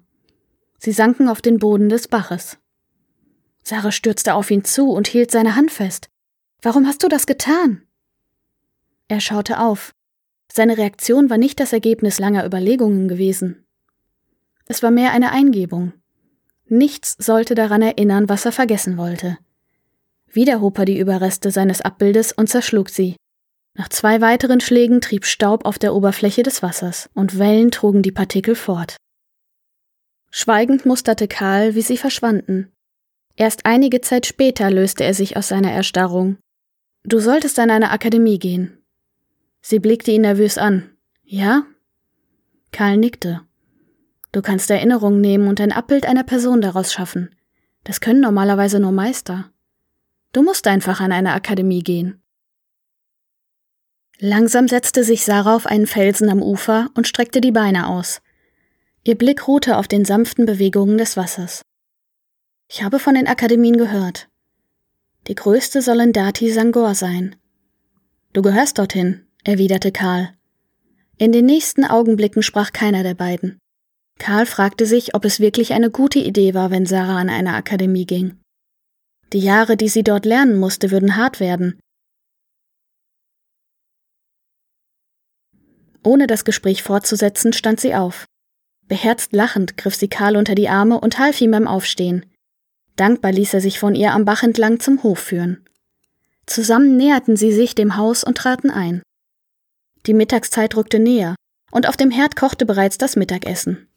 [0.79, 2.57] Sie sanken auf den Boden des Baches.
[3.63, 6.09] Sarah stürzte auf ihn zu und hielt seine Hand fest.
[6.61, 7.83] Warum hast du das getan?
[9.07, 9.93] Er schaute auf.
[10.51, 13.65] Seine Reaktion war nicht das Ergebnis langer Überlegungen gewesen.
[14.65, 15.93] Es war mehr eine Eingebung.
[16.65, 19.37] Nichts sollte daran erinnern, was er vergessen wollte.
[20.37, 23.15] Wieder hob er die Überreste seines Abbildes und zerschlug sie.
[23.73, 28.11] Nach zwei weiteren Schlägen trieb Staub auf der Oberfläche des Wassers, und Wellen trugen die
[28.11, 28.97] Partikel fort.
[30.29, 32.71] Schweigend musterte Karl, wie sie verschwanden.
[33.35, 36.37] Erst einige Zeit später löste er sich aus seiner Erstarrung.
[37.03, 38.77] Du solltest an eine Akademie gehen.
[39.63, 40.91] Sie blickte ihn nervös an.
[41.23, 41.65] Ja?
[42.71, 43.41] Karl nickte.
[44.31, 47.33] Du kannst Erinnerungen nehmen und ein Abbild einer Person daraus schaffen.
[47.85, 49.51] Das können normalerweise nur Meister.
[50.33, 52.21] Du musst einfach an eine Akademie gehen.
[54.19, 58.21] Langsam setzte sich Sarah auf einen Felsen am Ufer und streckte die Beine aus.
[59.03, 61.61] Ihr Blick ruhte auf den sanften Bewegungen des Wassers.
[62.67, 64.27] Ich habe von den Akademien gehört.
[65.27, 67.35] Die größte soll in Dati Sangor sein.
[68.33, 70.33] Du gehörst dorthin, erwiderte Karl.
[71.17, 73.59] In den nächsten Augenblicken sprach keiner der beiden.
[74.19, 78.05] Karl fragte sich, ob es wirklich eine gute Idee war, wenn Sarah an eine Akademie
[78.05, 78.39] ging.
[79.33, 81.79] Die Jahre, die sie dort lernen musste, würden hart werden.
[86.03, 88.25] Ohne das Gespräch fortzusetzen, stand sie auf.
[88.87, 92.25] Beherzt lachend griff sie Karl unter die Arme und half ihm beim Aufstehen.
[92.95, 95.65] Dankbar ließ er sich von ihr am Bach entlang zum Hof führen.
[96.45, 99.03] Zusammen näherten sie sich dem Haus und traten ein.
[100.05, 101.35] Die Mittagszeit rückte näher,
[101.71, 103.89] und auf dem Herd kochte bereits das Mittagessen.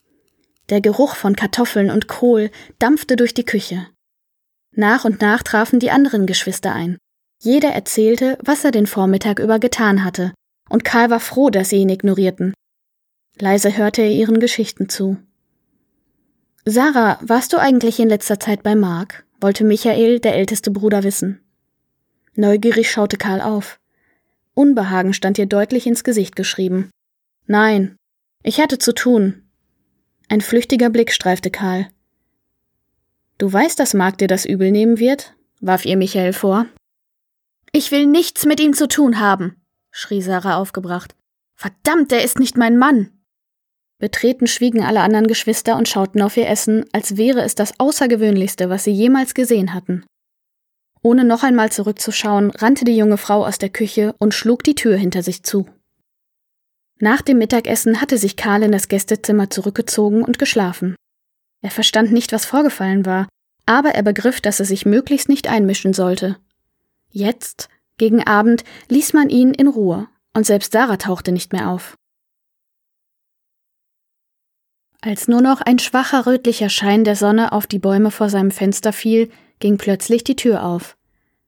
[0.69, 3.87] Der Geruch von Kartoffeln und Kohl dampfte durch die Küche.
[4.75, 6.99] Nach und nach trafen die anderen Geschwister ein.
[7.43, 10.33] Jeder erzählte, was er den Vormittag über getan hatte,
[10.69, 12.55] und Karl war froh, dass sie ihn ignorierten.
[13.39, 15.17] Leise hörte er ihren Geschichten zu.
[16.65, 19.25] Sarah, warst du eigentlich in letzter Zeit bei Mark?
[19.41, 21.41] wollte Michael, der älteste Bruder, wissen.
[22.35, 23.81] Neugierig schaute Karl auf.
[24.53, 26.91] Unbehagen stand ihr deutlich ins Gesicht geschrieben.
[27.47, 27.97] Nein,
[28.43, 29.51] ich hatte zu tun,
[30.29, 31.89] ein flüchtiger Blick streifte Karl.
[33.41, 35.35] Du weißt, dass Mark dir das übel nehmen wird?
[35.63, 36.67] warf ihr Michael vor.
[37.73, 39.57] Ich will nichts mit ihm zu tun haben,
[39.91, 41.17] schrie Sarah aufgebracht.
[41.57, 43.11] Verdammt, er ist nicht mein Mann.
[43.99, 48.69] Betreten schwiegen alle anderen Geschwister und schauten auf ihr Essen, als wäre es das Außergewöhnlichste,
[48.69, 50.05] was sie jemals gesehen hatten.
[51.03, 54.99] Ohne noch einmal zurückzuschauen, rannte die junge Frau aus der Küche und schlug die Tür
[54.99, 55.67] hinter sich zu.
[56.99, 60.95] Nach dem Mittagessen hatte sich Karl in das Gästezimmer zurückgezogen und geschlafen.
[61.63, 63.29] Er verstand nicht, was vorgefallen war,
[63.67, 66.37] aber er begriff, dass er sich möglichst nicht einmischen sollte.
[67.11, 67.69] Jetzt,
[67.99, 71.97] gegen Abend, ließ man ihn in Ruhe, und selbst Sarah tauchte nicht mehr auf.
[75.03, 78.93] Als nur noch ein schwacher rötlicher Schein der Sonne auf die Bäume vor seinem Fenster
[78.93, 80.97] fiel, ging plötzlich die Tür auf.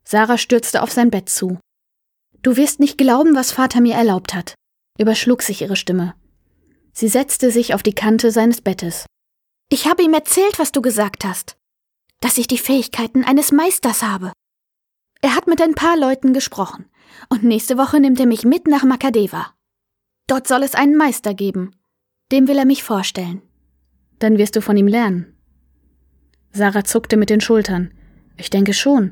[0.04, 1.58] Sarah stürzte auf sein Bett zu.
[2.42, 4.54] Du wirst nicht glauben, was Vater mir erlaubt hat
[4.98, 6.14] überschlug sich ihre Stimme.
[6.92, 9.06] Sie setzte sich auf die Kante seines Bettes.
[9.72, 11.56] Ich habe ihm erzählt, was du gesagt hast.
[12.20, 14.30] Dass ich die Fähigkeiten eines Meisters habe.
[15.22, 16.90] Er hat mit ein paar Leuten gesprochen.
[17.30, 19.54] Und nächste Woche nimmt er mich mit nach Makadeva.
[20.26, 21.74] Dort soll es einen Meister geben.
[22.32, 23.40] Dem will er mich vorstellen.
[24.18, 25.38] Dann wirst du von ihm lernen.
[26.52, 27.94] Sarah zuckte mit den Schultern.
[28.36, 29.10] Ich denke schon.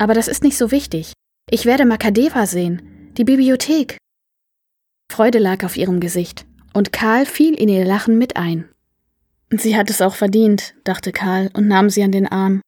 [0.00, 1.12] Aber das ist nicht so wichtig.
[1.48, 3.12] Ich werde Makadeva sehen.
[3.16, 3.98] Die Bibliothek.
[5.12, 8.73] Freude lag auf ihrem Gesicht, und Karl fiel in ihr Lachen mit ein.
[9.56, 12.60] Sie hat es auch verdient, dachte Karl und nahm sie an den Arm.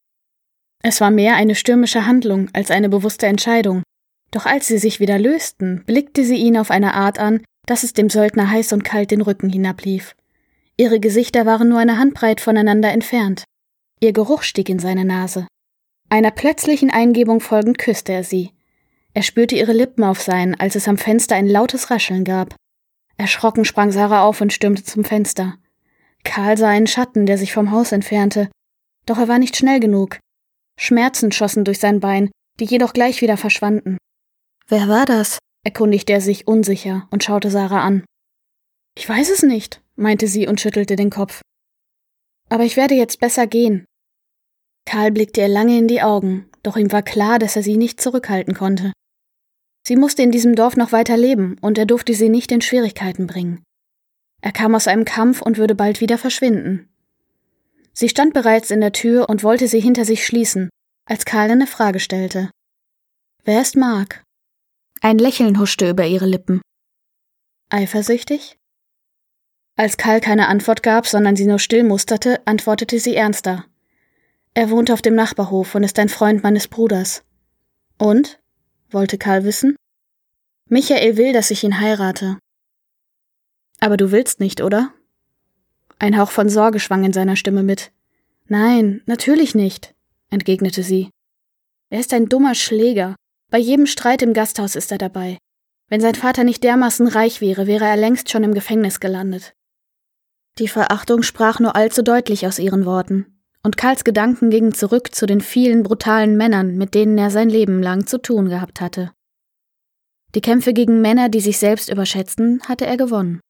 [0.82, 3.82] Es war mehr eine stürmische Handlung als eine bewusste Entscheidung,
[4.30, 7.92] doch als sie sich wieder lösten, blickte sie ihn auf eine Art an, dass es
[7.92, 10.14] dem Söldner heiß und kalt den Rücken hinablief.
[10.76, 13.44] Ihre Gesichter waren nur eine Handbreit voneinander entfernt.
[14.00, 15.46] Ihr Geruch stieg in seine Nase.
[16.08, 18.52] Einer plötzlichen Eingebung folgend küsste er sie.
[19.14, 22.54] Er spürte ihre Lippen auf seinen, als es am Fenster ein lautes Rascheln gab.
[23.16, 25.56] Erschrocken sprang Sarah auf und stürmte zum Fenster.
[26.26, 28.50] Karl sah einen Schatten, der sich vom Haus entfernte.
[29.06, 30.18] Doch er war nicht schnell genug.
[30.78, 33.96] Schmerzen schossen durch sein Bein, die jedoch gleich wieder verschwanden.
[34.68, 35.38] Wer war das?
[35.64, 38.04] erkundigte er sich unsicher und schaute Sarah an.
[38.96, 41.42] Ich weiß es nicht, meinte sie und schüttelte den Kopf.
[42.48, 43.84] Aber ich werde jetzt besser gehen.
[44.84, 48.00] Karl blickte ihr lange in die Augen, doch ihm war klar, dass er sie nicht
[48.00, 48.92] zurückhalten konnte.
[49.86, 53.26] Sie musste in diesem Dorf noch weiter leben, und er durfte sie nicht in Schwierigkeiten
[53.26, 53.64] bringen.
[54.46, 56.88] Er kam aus einem Kampf und würde bald wieder verschwinden.
[57.92, 60.70] Sie stand bereits in der Tür und wollte sie hinter sich schließen,
[61.04, 62.52] als Karl eine Frage stellte.
[63.42, 64.22] Wer ist Mark?
[65.00, 66.62] Ein Lächeln huschte über ihre Lippen.
[67.70, 68.56] Eifersüchtig?
[69.74, 73.64] Als Karl keine Antwort gab, sondern sie nur still musterte, antwortete sie ernster.
[74.54, 77.24] Er wohnt auf dem Nachbarhof und ist ein Freund meines Bruders.
[77.98, 78.40] Und?
[78.90, 79.74] wollte Karl wissen.
[80.68, 82.38] Michael will, dass ich ihn heirate.
[83.80, 84.92] Aber du willst nicht, oder?
[85.98, 87.92] Ein Hauch von Sorge schwang in seiner Stimme mit.
[88.48, 89.94] Nein, natürlich nicht,
[90.30, 91.10] entgegnete sie.
[91.90, 93.16] Er ist ein dummer Schläger.
[93.50, 95.38] Bei jedem Streit im Gasthaus ist er dabei.
[95.88, 99.54] Wenn sein Vater nicht dermaßen reich wäre, wäre er längst schon im Gefängnis gelandet.
[100.58, 105.26] Die Verachtung sprach nur allzu deutlich aus ihren Worten, und Karls Gedanken gingen zurück zu
[105.26, 109.12] den vielen brutalen Männern, mit denen er sein Leben lang zu tun gehabt hatte.
[110.34, 113.40] Die Kämpfe gegen Männer, die sich selbst überschätzten, hatte er gewonnen.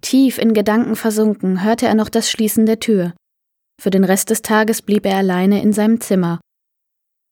[0.00, 3.14] Tief in Gedanken versunken hörte er noch das Schließen der Tür.
[3.80, 6.40] Für den Rest des Tages blieb er alleine in seinem Zimmer.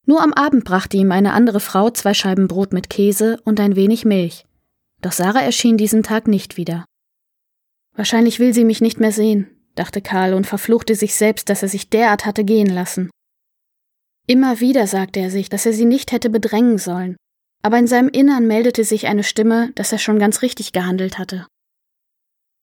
[0.06, 3.76] Nur am Abend brachte ihm eine andere Frau zwei Scheiben Brot mit Käse und ein
[3.76, 4.46] wenig Milch.
[5.02, 6.84] Doch Sarah erschien diesen Tag nicht wieder.
[7.94, 11.68] Wahrscheinlich will sie mich nicht mehr sehen, dachte Karl und verfluchte sich selbst, dass er
[11.68, 13.10] sich derart hatte gehen lassen.
[14.26, 17.16] Immer wieder sagte er sich, dass er sie nicht hätte bedrängen sollen,
[17.62, 21.46] aber in seinem Innern meldete sich eine Stimme, dass er schon ganz richtig gehandelt hatte.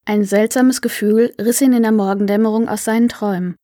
[0.05, 3.55] Ein seltsames Gefühl riss ihn in der Morgendämmerung aus seinen Träumen.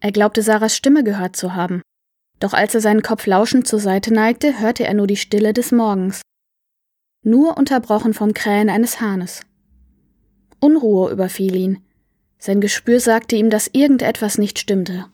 [0.00, 1.80] Er glaubte Sarahs Stimme gehört zu haben,
[2.38, 5.72] doch als er seinen Kopf lauschend zur Seite neigte, hörte er nur die Stille des
[5.72, 6.20] Morgens,
[7.24, 9.40] nur unterbrochen vom Krähen eines Hahnes.
[10.60, 11.82] Unruhe überfiel ihn.
[12.38, 15.06] Sein Gespür sagte ihm, dass irgendetwas nicht stimmte.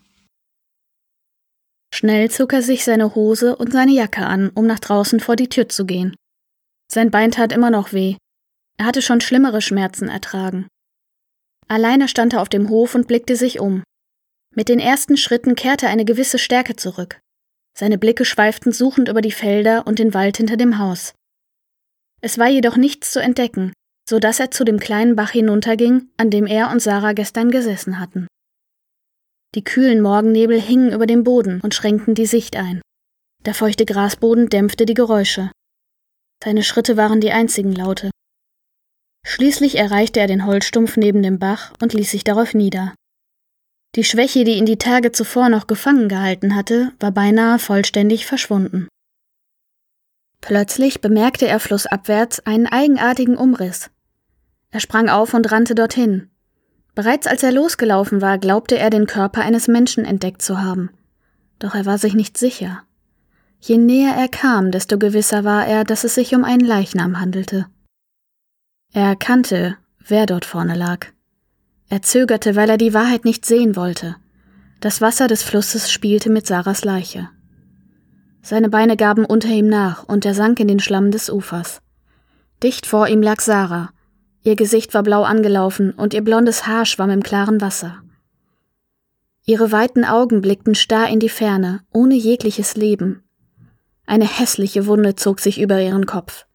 [1.95, 5.49] Schnell zog er sich seine Hose und seine Jacke an, um nach draußen vor die
[5.49, 6.17] Tür zu gehen.
[6.91, 8.17] Sein Bein tat immer noch weh,
[8.81, 10.67] er hatte schon schlimmere Schmerzen ertragen.
[11.69, 13.83] Alleine stand er auf dem Hof und blickte sich um.
[14.57, 17.21] Mit den ersten Schritten kehrte eine gewisse Stärke zurück.
[17.77, 21.13] Seine Blicke schweiften suchend über die Felder und den Wald hinter dem Haus.
[22.23, 23.75] Es war jedoch nichts zu entdecken,
[24.09, 27.99] so dass er zu dem kleinen Bach hinunterging, an dem er und Sarah gestern gesessen
[27.99, 28.29] hatten.
[29.55, 32.81] Die kühlen Morgennebel hingen über dem Boden und schränkten die Sicht ein.
[33.45, 35.53] Der feuchte Grasboden dämpfte die Geräusche.
[36.43, 38.10] Seine Schritte waren die einzigen Laute.
[39.23, 42.95] Schließlich erreichte er den Holzstumpf neben dem Bach und ließ sich darauf nieder.
[43.97, 48.89] Die Schwäche, die ihn die Tage zuvor noch gefangen gehalten hatte, war beinahe vollständig verschwunden.
[50.41, 53.91] Plötzlich bemerkte er flussabwärts einen eigenartigen Umriss.
[54.71, 56.31] Er sprang auf und rannte dorthin.
[56.95, 60.91] Bereits als er losgelaufen war, glaubte er den Körper eines Menschen entdeckt zu haben.
[61.59, 62.83] Doch er war sich nicht sicher.
[63.61, 67.67] Je näher er kam, desto gewisser war er, dass es sich um einen Leichnam handelte.
[68.93, 71.07] Er erkannte, wer dort vorne lag.
[71.89, 74.17] Er zögerte, weil er die Wahrheit nicht sehen wollte.
[74.81, 77.29] Das Wasser des Flusses spielte mit Sarahs Leiche.
[78.43, 81.83] Seine Beine gaben unter ihm nach und er sank in den Schlamm des Ufers.
[82.63, 83.91] Dicht vor ihm lag Sarah.
[84.43, 88.03] Ihr Gesicht war blau angelaufen und ihr blondes Haar schwamm im klaren Wasser.
[89.45, 93.23] Ihre weiten Augen blickten starr in die Ferne, ohne jegliches Leben.
[94.07, 96.47] Eine hässliche Wunde zog sich über ihren Kopf.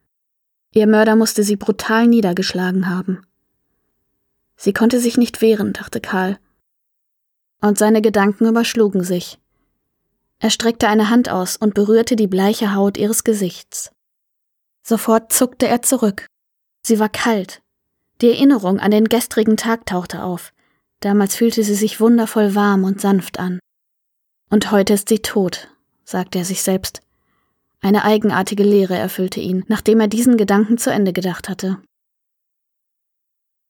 [0.76, 3.26] Ihr Mörder musste sie brutal niedergeschlagen haben.
[4.58, 6.38] Sie konnte sich nicht wehren, dachte Karl.
[7.62, 9.40] Und seine Gedanken überschlugen sich.
[10.40, 13.92] Er streckte eine Hand aus und berührte die bleiche Haut ihres Gesichts.
[14.84, 16.28] Sofort zuckte er zurück.
[16.84, 17.62] Sie war kalt.
[18.20, 20.52] Die Erinnerung an den gestrigen Tag tauchte auf.
[21.00, 23.60] Damals fühlte sie sich wundervoll warm und sanft an.
[24.50, 25.70] Und heute ist sie tot,
[26.04, 27.05] sagte er sich selbst.
[27.86, 31.78] Eine eigenartige Leere erfüllte ihn, nachdem er diesen Gedanken zu Ende gedacht hatte.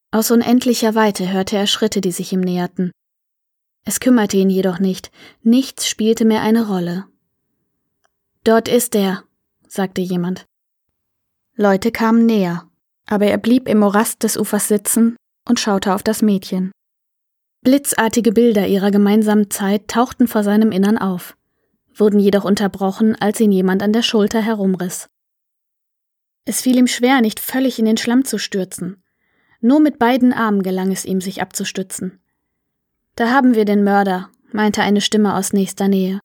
[0.09, 2.91] Aus unendlicher Weite hörte er Schritte, die sich ihm näherten.
[3.83, 5.11] Es kümmerte ihn jedoch nicht,
[5.43, 7.07] nichts spielte mehr eine Rolle.
[8.45, 9.25] Dort ist er,
[9.67, 10.45] sagte jemand.
[11.57, 12.69] Leute kamen näher,
[13.07, 16.71] aber er blieb im Morast des Ufers sitzen und schaute auf das Mädchen.
[17.65, 21.35] Blitzartige Bilder ihrer gemeinsamen Zeit tauchten vor seinem Innern auf
[21.95, 25.09] wurden jedoch unterbrochen, als ihn jemand an der Schulter herumriss.
[26.45, 29.03] Es fiel ihm schwer, nicht völlig in den Schlamm zu stürzen.
[29.61, 32.19] Nur mit beiden Armen gelang es ihm, sich abzustützen.
[33.15, 36.19] Da haben wir den Mörder, meinte eine Stimme aus nächster Nähe.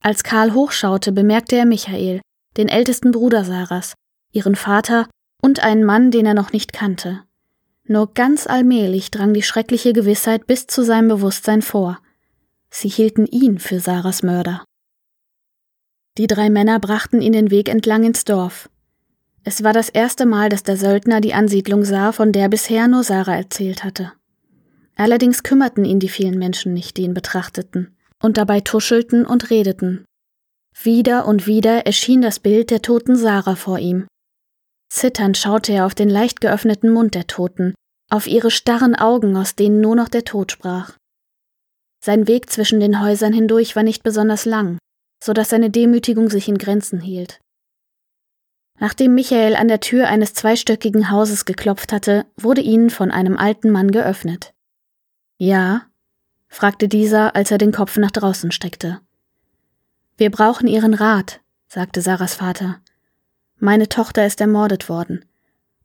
[0.00, 2.20] Als Karl hochschaute, bemerkte er Michael,
[2.56, 3.94] den ältesten Bruder Sarahs,
[4.32, 5.08] ihren Vater
[5.40, 7.22] und einen Mann, den er noch nicht kannte.
[7.84, 11.98] Nur ganz allmählich drang die schreckliche Gewissheit bis zu seinem Bewusstsein vor.
[12.70, 14.64] Sie hielten ihn für Sarahs Mörder.
[16.20, 18.68] Die drei Männer brachten ihn den Weg entlang ins Dorf.
[19.42, 23.04] Es war das erste Mal, dass der Söldner die Ansiedlung sah, von der bisher nur
[23.04, 24.12] Sarah erzählt hatte.
[24.96, 30.04] Allerdings kümmerten ihn die vielen Menschen nicht, die ihn betrachteten, und dabei tuschelten und redeten.
[30.82, 34.06] Wieder und wieder erschien das Bild der toten Sarah vor ihm.
[34.90, 37.72] Zitternd schaute er auf den leicht geöffneten Mund der Toten,
[38.10, 40.98] auf ihre starren Augen, aus denen nur noch der Tod sprach.
[42.04, 44.76] Sein Weg zwischen den Häusern hindurch war nicht besonders lang,
[45.22, 47.40] so dass seine Demütigung sich in Grenzen hielt.
[48.78, 53.70] Nachdem Michael an der Tür eines zweistöckigen Hauses geklopft hatte, wurde ihnen von einem alten
[53.70, 54.54] Mann geöffnet.
[55.36, 55.82] Ja?
[56.48, 59.00] fragte dieser, als er den Kopf nach draußen streckte.
[60.16, 62.80] Wir brauchen Ihren Rat, sagte Sarahs Vater.
[63.58, 65.24] Meine Tochter ist ermordet worden,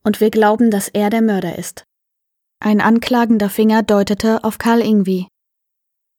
[0.03, 1.85] und wir glauben, dass er der Mörder ist.
[2.59, 5.27] Ein anklagender Finger deutete auf Karl Ingwie.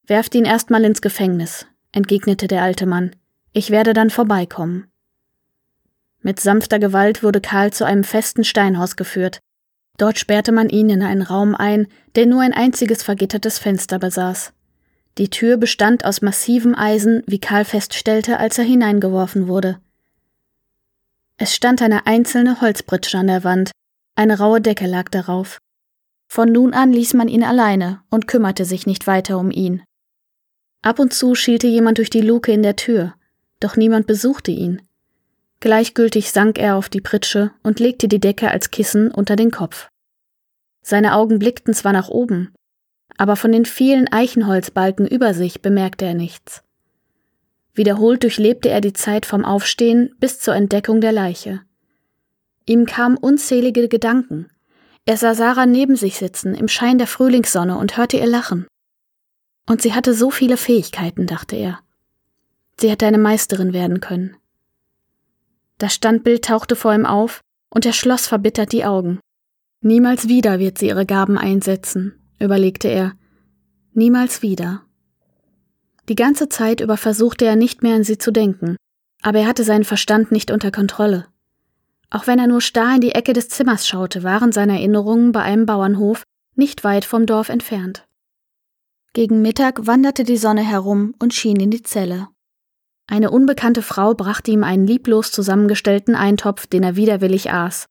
[0.07, 1.66] Werft ihn erstmal ins Gefängnis,
[1.97, 3.17] entgegnete der alte Mann.
[3.53, 4.87] Ich werde dann vorbeikommen.
[6.21, 9.41] Mit sanfter Gewalt wurde Karl zu einem festen Steinhaus geführt.
[9.97, 14.53] Dort sperrte man ihn in einen Raum ein, der nur ein einziges vergittertes Fenster besaß.
[15.17, 19.81] Die Tür bestand aus massivem Eisen, wie Karl feststellte, als er hineingeworfen wurde.
[21.39, 23.71] Es stand eine einzelne Holzbritsche an der Wand,
[24.17, 25.59] eine raue Decke lag darauf.
[26.29, 29.83] Von nun an ließ man ihn alleine und kümmerte sich nicht weiter um ihn.
[30.83, 33.15] Ab und zu schielte jemand durch die Luke in der Tür,
[33.61, 34.83] doch niemand besuchte ihn.
[35.61, 39.89] Gleichgültig sank er auf die Pritsche und legte die Decke als Kissen unter den Kopf.
[40.83, 42.53] Seine Augen blickten zwar nach oben,
[43.17, 46.62] aber von den vielen Eichenholzbalken über sich bemerkte er nichts.
[47.75, 51.61] Wiederholt durchlebte er die Zeit vom Aufstehen bis zur Entdeckung der Leiche.
[52.65, 54.49] Ihm kamen unzählige Gedanken.
[55.05, 58.67] Er sah Sarah neben sich sitzen im Schein der Frühlingssonne und hörte ihr lachen.
[59.66, 61.81] Und sie hatte so viele Fähigkeiten, dachte er.
[62.79, 64.37] Sie hätte eine Meisterin werden können.
[65.79, 69.20] Das Standbild tauchte vor ihm auf und er schloss verbittert die Augen.
[69.81, 73.12] Niemals wieder wird sie ihre Gaben einsetzen, überlegte er.
[73.92, 74.83] Niemals wieder.
[76.09, 78.76] Die ganze Zeit über versuchte er nicht mehr an sie zu denken,
[79.22, 81.26] aber er hatte seinen Verstand nicht unter Kontrolle.
[82.11, 85.42] Auch wenn er nur starr in die Ecke des Zimmers schaute, waren seine Erinnerungen bei
[85.42, 86.22] einem Bauernhof
[86.55, 88.07] nicht weit vom Dorf entfernt.
[89.16, 92.29] Gegen Mittag wanderte die Sonne herum und schien in die Zelle.
[93.07, 97.87] Eine unbekannte Frau brachte ihm einen lieblos zusammengestellten Eintopf, den er widerwillig aß.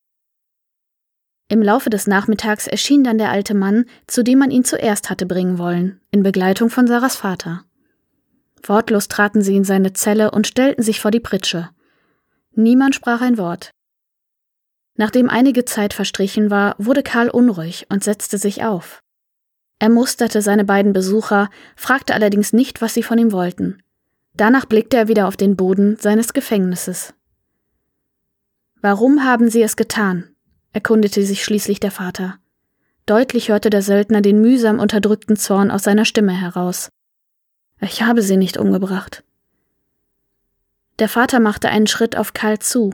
[1.47, 5.25] Im Laufe des Nachmittags erschien dann der alte Mann, zu dem man ihn zuerst hatte
[5.25, 7.65] bringen wollen, in Begleitung von Sarahs Vater.
[8.61, 11.71] Wortlos traten sie in seine Zelle und stellten sich vor die Pritsche.
[12.51, 13.71] Niemand sprach ein Wort.
[14.95, 19.01] Nachdem einige Zeit verstrichen war, wurde Karl unruhig und setzte sich auf.
[19.79, 23.81] Er musterte seine beiden Besucher, fragte allerdings nicht, was sie von ihm wollten.
[24.33, 27.13] Danach blickte er wieder auf den Boden seines Gefängnisses.
[28.81, 30.29] Warum haben Sie es getan?
[30.73, 32.37] erkundete sich schließlich der Vater.
[33.05, 36.89] Deutlich hörte der Söldner den mühsam unterdrückten Zorn aus seiner Stimme heraus.
[37.79, 39.23] Ich habe sie nicht umgebracht.
[40.99, 42.93] Der Vater machte einen Schritt auf Karl zu,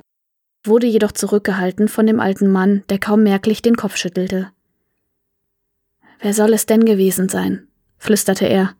[0.63, 4.51] wurde jedoch zurückgehalten von dem alten Mann, der kaum merklich den Kopf schüttelte.
[6.21, 7.67] Wer soll es denn gewesen sein?
[7.97, 8.75] flüsterte er.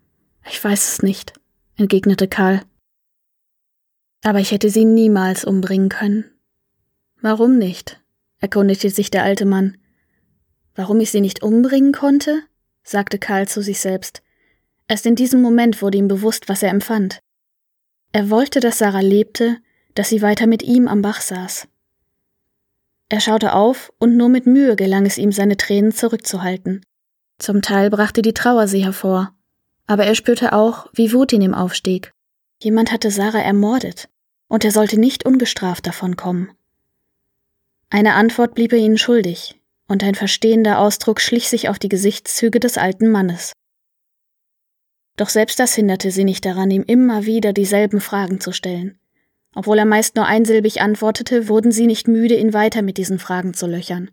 [0.47, 1.33] Ich weiß es nicht
[1.81, 2.61] entgegnete Karl.
[4.23, 6.25] Aber ich hätte sie niemals umbringen können.
[7.21, 7.99] Warum nicht?
[8.39, 9.77] erkundigte sich der alte Mann.
[10.75, 12.43] Warum ich sie nicht umbringen konnte?
[12.83, 14.21] sagte Karl zu sich selbst.
[14.87, 17.19] Erst in diesem Moment wurde ihm bewusst, was er empfand.
[18.11, 19.57] Er wollte, dass Sarah lebte,
[19.95, 21.67] dass sie weiter mit ihm am Bach saß.
[23.09, 26.81] Er schaute auf, und nur mit Mühe gelang es ihm, seine Tränen zurückzuhalten.
[27.41, 29.33] Zum Teil brachte die Trauer sie hervor,
[29.87, 32.13] aber er spürte auch, wie Wut in ihm aufstieg.
[32.61, 34.09] Jemand hatte Sarah ermordet,
[34.47, 36.51] und er sollte nicht ungestraft davonkommen.
[37.89, 42.59] Eine Antwort blieb er ihnen schuldig, und ein verstehender Ausdruck schlich sich auf die Gesichtszüge
[42.59, 43.53] des alten Mannes.
[45.17, 48.99] Doch selbst das hinderte sie nicht daran, ihm immer wieder dieselben Fragen zu stellen.
[49.55, 53.55] Obwohl er meist nur einsilbig antwortete, wurden sie nicht müde, ihn weiter mit diesen Fragen
[53.55, 54.11] zu löchern.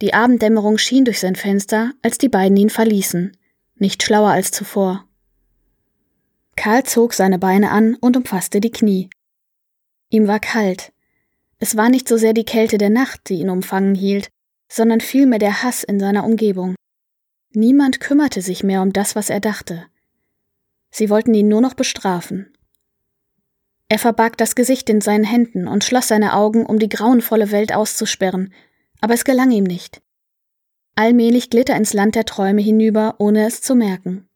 [0.00, 3.36] Die Abenddämmerung schien durch sein Fenster, als die beiden ihn verließen,
[3.76, 5.04] nicht schlauer als zuvor.
[6.56, 9.10] Karl zog seine Beine an und umfasste die Knie.
[10.10, 10.92] Ihm war kalt.
[11.58, 14.28] Es war nicht so sehr die Kälte der Nacht, die ihn umfangen hielt,
[14.68, 16.74] sondern vielmehr der Hass in seiner Umgebung.
[17.52, 19.86] Niemand kümmerte sich mehr um das, was er dachte.
[20.90, 22.52] Sie wollten ihn nur noch bestrafen.
[23.88, 27.72] Er verbarg das Gesicht in seinen Händen und schloss seine Augen, um die grauenvolle Welt
[27.72, 28.52] auszusperren,
[29.00, 30.00] aber es gelang ihm nicht.
[30.94, 34.28] Allmählich glitt er ins Land der Träume hinüber, ohne es zu merken.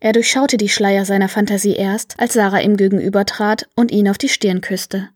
[0.00, 4.28] Er durchschaute die Schleier seiner Fantasie erst, als Sarah ihm gegenübertrat und ihn auf die
[4.28, 5.10] Stirn küsste.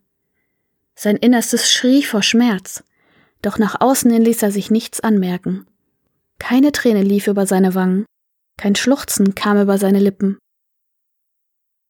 [0.95, 2.83] Sein Innerstes schrie vor Schmerz,
[3.41, 5.65] doch nach außen hin ließ er sich nichts anmerken.
[6.39, 8.05] Keine Träne lief über seine Wangen,
[8.57, 10.37] kein Schluchzen kam über seine Lippen.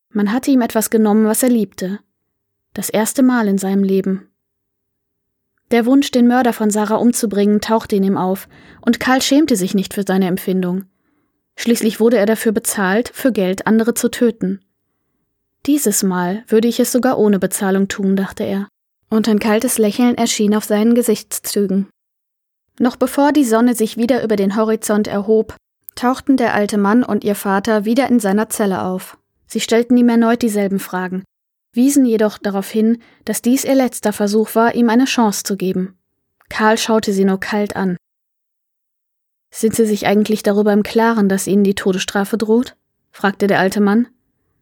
[0.09, 1.99] Man hatte ihm etwas genommen, was er liebte,
[2.73, 4.29] das erste Mal in seinem Leben.
[5.71, 8.47] Der Wunsch, den Mörder von Sarah umzubringen, tauchte in ihm auf,
[8.81, 10.85] und Karl schämte sich nicht für seine Empfindung.
[11.57, 14.61] Schließlich wurde er dafür bezahlt, für Geld andere zu töten.
[15.65, 18.67] Dieses Mal würde ich es sogar ohne Bezahlung tun, dachte er,
[19.09, 21.87] und ein kaltes Lächeln erschien auf seinen Gesichtszügen.
[22.79, 25.55] Noch bevor die Sonne sich wieder über den Horizont erhob,
[25.95, 29.17] tauchten der alte Mann und ihr Vater wieder in seiner Zelle auf.
[29.47, 31.23] Sie stellten ihm erneut dieselben Fragen,
[31.77, 35.97] wiesen jedoch darauf hin, dass dies ihr letzter Versuch war, ihm eine Chance zu geben.
[36.49, 37.95] Karl schaute sie nur kalt an.
[39.49, 42.75] Sind Sie sich eigentlich darüber im Klaren, dass Ihnen die Todesstrafe droht?
[43.11, 44.07] fragte der alte Mann.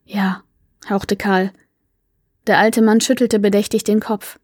[0.05, 0.43] Ja,
[0.89, 1.51] hauchte Karl.
[2.47, 4.39] Der alte Mann schüttelte bedächtig den Kopf.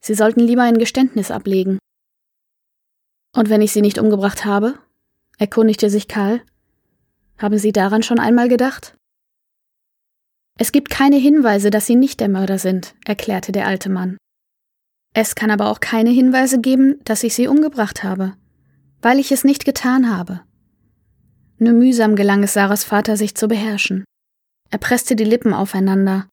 [0.00, 1.78] Sie sollten lieber ein Geständnis ablegen.
[3.34, 4.78] Und wenn ich Sie nicht umgebracht habe?
[5.38, 6.42] erkundigte sich Karl.
[7.38, 8.97] Haben Sie daran schon einmal gedacht?
[10.60, 14.18] Es gibt keine Hinweise, dass Sie nicht der Mörder sind, erklärte der alte Mann.
[15.14, 18.34] Es kann aber auch keine Hinweise geben, dass ich Sie umgebracht habe,
[19.00, 20.40] weil ich es nicht getan habe.
[21.58, 24.04] Nur mühsam gelang es Sarahs Vater, sich zu beherrschen.
[24.70, 26.28] Er presste die Lippen aufeinander.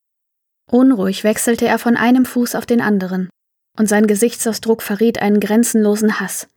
[0.72, 3.30] Unruhig wechselte er von einem Fuß auf den anderen,
[3.78, 6.48] und sein Gesichtsausdruck verriet einen grenzenlosen Hass,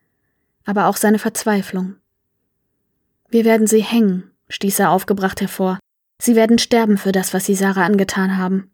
[0.64, 1.96] aber auch seine Verzweiflung.
[3.28, 5.78] Wir werden sie hängen, stieß er aufgebracht hervor.
[6.20, 8.70] Sie werden sterben für das, was sie Sarah angetan haben.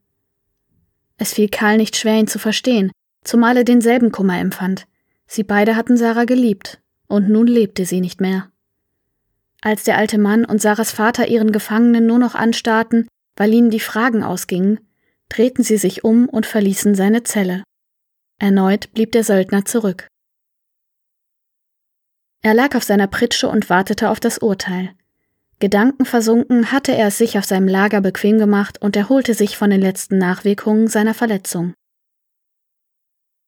[1.17, 2.91] Es fiel Karl nicht schwer, ihn zu verstehen,
[3.23, 4.87] zumal er denselben Kummer empfand.
[5.27, 8.51] Sie beide hatten Sarah geliebt, und nun lebte sie nicht mehr.
[9.61, 13.81] Als der alte Mann und Sarahs Vater ihren Gefangenen nur noch anstarrten, weil ihnen die
[13.81, 14.81] Fragen ausgingen,
[15.29, 17.65] drehten sie sich um und verließen seine Zelle.
[18.39, 20.09] Erneut blieb der Söldner zurück.
[22.43, 24.95] Er lag auf seiner Pritsche und wartete auf das Urteil.
[25.61, 29.81] Gedankenversunken hatte er es sich auf seinem Lager bequem gemacht und erholte sich von den
[29.81, 31.75] letzten Nachwirkungen seiner Verletzung.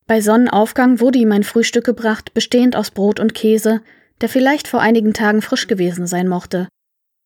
[0.06, 3.82] Bei Sonnenaufgang wurde ihm ein Frühstück gebracht, bestehend aus Brot und Käse,
[4.20, 6.68] der vielleicht vor einigen Tagen frisch gewesen sein mochte.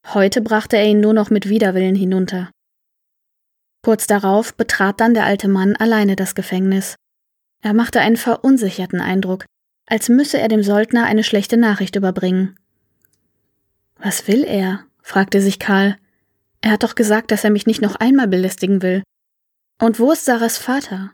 [0.08, 2.50] Heute brachte er ihn nur noch mit Widerwillen hinunter.
[3.82, 6.96] Kurz darauf betrat dann der alte Mann alleine das Gefängnis.
[7.62, 9.44] Er machte einen verunsicherten Eindruck,
[9.86, 12.56] als müsse er dem Soldner eine schlechte Nachricht überbringen.
[14.02, 14.86] Was will er?
[15.02, 15.96] fragte sich Karl.
[16.62, 19.02] Er hat doch gesagt, dass er mich nicht noch einmal belästigen will.
[19.78, 21.12] Und wo ist Sarahs Vater?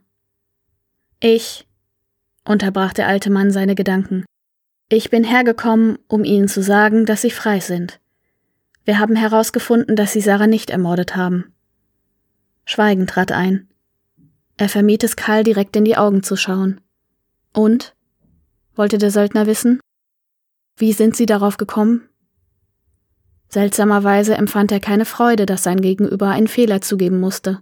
[1.21, 1.67] Ich,
[2.45, 4.25] unterbrach der alte Mann seine Gedanken.
[4.89, 8.01] Ich bin hergekommen, um Ihnen zu sagen, dass Sie frei sind.
[8.85, 11.53] Wir haben herausgefunden, dass Sie Sarah nicht ermordet haben.
[12.65, 13.69] Schweigen trat ein.
[14.57, 16.81] Er vermied es Karl direkt in die Augen zu schauen.
[17.53, 17.95] Und?
[18.77, 19.81] wollte der Söldner wissen.
[20.77, 22.09] Wie sind Sie darauf gekommen?
[23.49, 27.61] Seltsamerweise empfand er keine Freude, dass sein Gegenüber einen Fehler zugeben musste.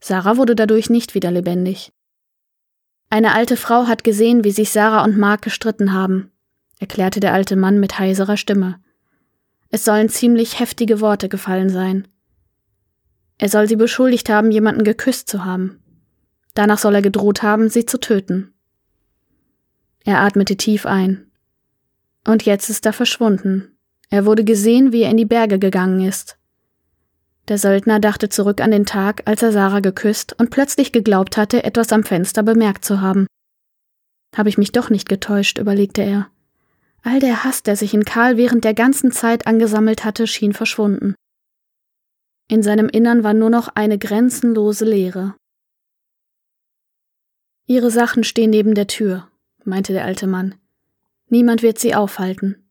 [0.00, 1.92] Sarah wurde dadurch nicht wieder lebendig.
[3.08, 6.30] Eine alte Frau hat gesehen, wie sich Sarah und Mark gestritten haben
[6.78, 8.80] erklärte der alte Mann mit heiserer Stimme.
[9.70, 12.06] Es sollen ziemlich heftige Worte gefallen sein.
[13.38, 15.82] Er soll sie beschuldigt haben, jemanden geküsst zu haben.
[16.54, 18.54] Danach soll er gedroht haben, sie zu töten.
[20.04, 21.30] Er atmete tief ein.
[22.26, 23.75] Und jetzt ist er verschwunden.
[24.10, 26.38] Er wurde gesehen, wie er in die Berge gegangen ist.
[27.48, 31.62] Der Söldner dachte zurück an den Tag, als er Sarah geküsst und plötzlich geglaubt hatte,
[31.64, 33.26] etwas am Fenster bemerkt zu haben.
[34.36, 36.28] Habe ich mich doch nicht getäuscht, überlegte er.
[37.02, 41.14] All der Hass, der sich in Karl während der ganzen Zeit angesammelt hatte, schien verschwunden.
[42.48, 45.34] In seinem Innern war nur noch eine grenzenlose Leere.
[47.66, 49.28] Ihre Sachen stehen neben der Tür,
[49.64, 50.54] meinte der alte Mann.
[51.28, 52.65] Niemand wird sie aufhalten.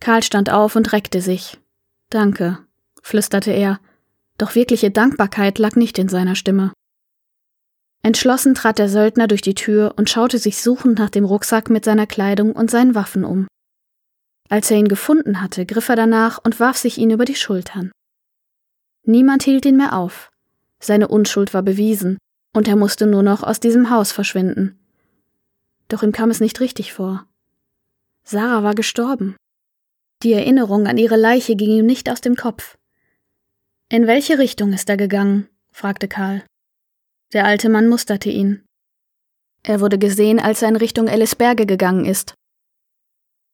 [0.00, 1.58] Karl stand auf und reckte sich.
[2.10, 2.58] Danke,
[3.02, 3.80] flüsterte er,
[4.38, 6.72] doch wirkliche Dankbarkeit lag nicht in seiner Stimme.
[8.02, 11.84] Entschlossen trat der Söldner durch die Tür und schaute sich suchend nach dem Rucksack mit
[11.84, 13.46] seiner Kleidung und seinen Waffen um.
[14.50, 17.92] Als er ihn gefunden hatte, griff er danach und warf sich ihn über die Schultern.
[19.04, 20.30] Niemand hielt ihn mehr auf.
[20.80, 22.18] Seine Unschuld war bewiesen,
[22.52, 24.78] und er musste nur noch aus diesem Haus verschwinden.
[25.88, 27.26] Doch ihm kam es nicht richtig vor.
[28.24, 29.36] Sarah war gestorben.
[30.24, 32.78] Die Erinnerung an ihre Leiche ging ihm nicht aus dem Kopf.
[33.90, 35.50] In welche Richtung ist er gegangen?
[35.70, 36.42] fragte Karl.
[37.34, 38.64] Der alte Mann musterte ihn.
[39.62, 42.34] Er wurde gesehen, als er in Richtung Ellisberge gegangen ist.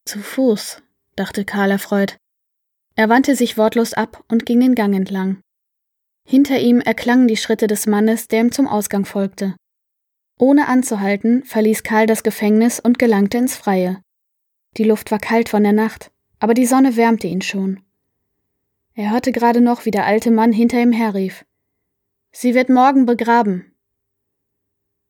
[0.04, 0.80] Zu Fuß,
[1.16, 2.16] dachte Karl erfreut.
[2.94, 5.40] Er wandte sich wortlos ab und ging den Gang entlang.
[6.24, 9.56] Hinter ihm erklangen die Schritte des Mannes, der ihm zum Ausgang folgte.
[10.38, 14.00] Ohne anzuhalten, verließ Karl das Gefängnis und gelangte ins Freie.
[14.76, 17.80] Die Luft war kalt von der Nacht, aber die Sonne wärmte ihn schon.
[18.94, 21.44] Er hörte gerade noch, wie der alte Mann hinter ihm herrief.
[22.32, 23.72] Sie wird morgen begraben.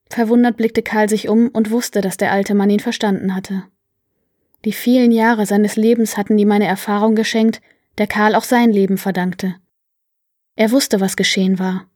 [0.09, 3.65] Verwundert blickte Karl sich um und wusste, dass der alte Mann ihn verstanden hatte.
[4.65, 7.63] Die vielen Jahre seines Lebens hatten ihm eine Erfahrung geschenkt,
[7.97, 9.57] der Karl auch sein Leben verdankte.
[10.57, 11.87] Er wusste, was geschehen war.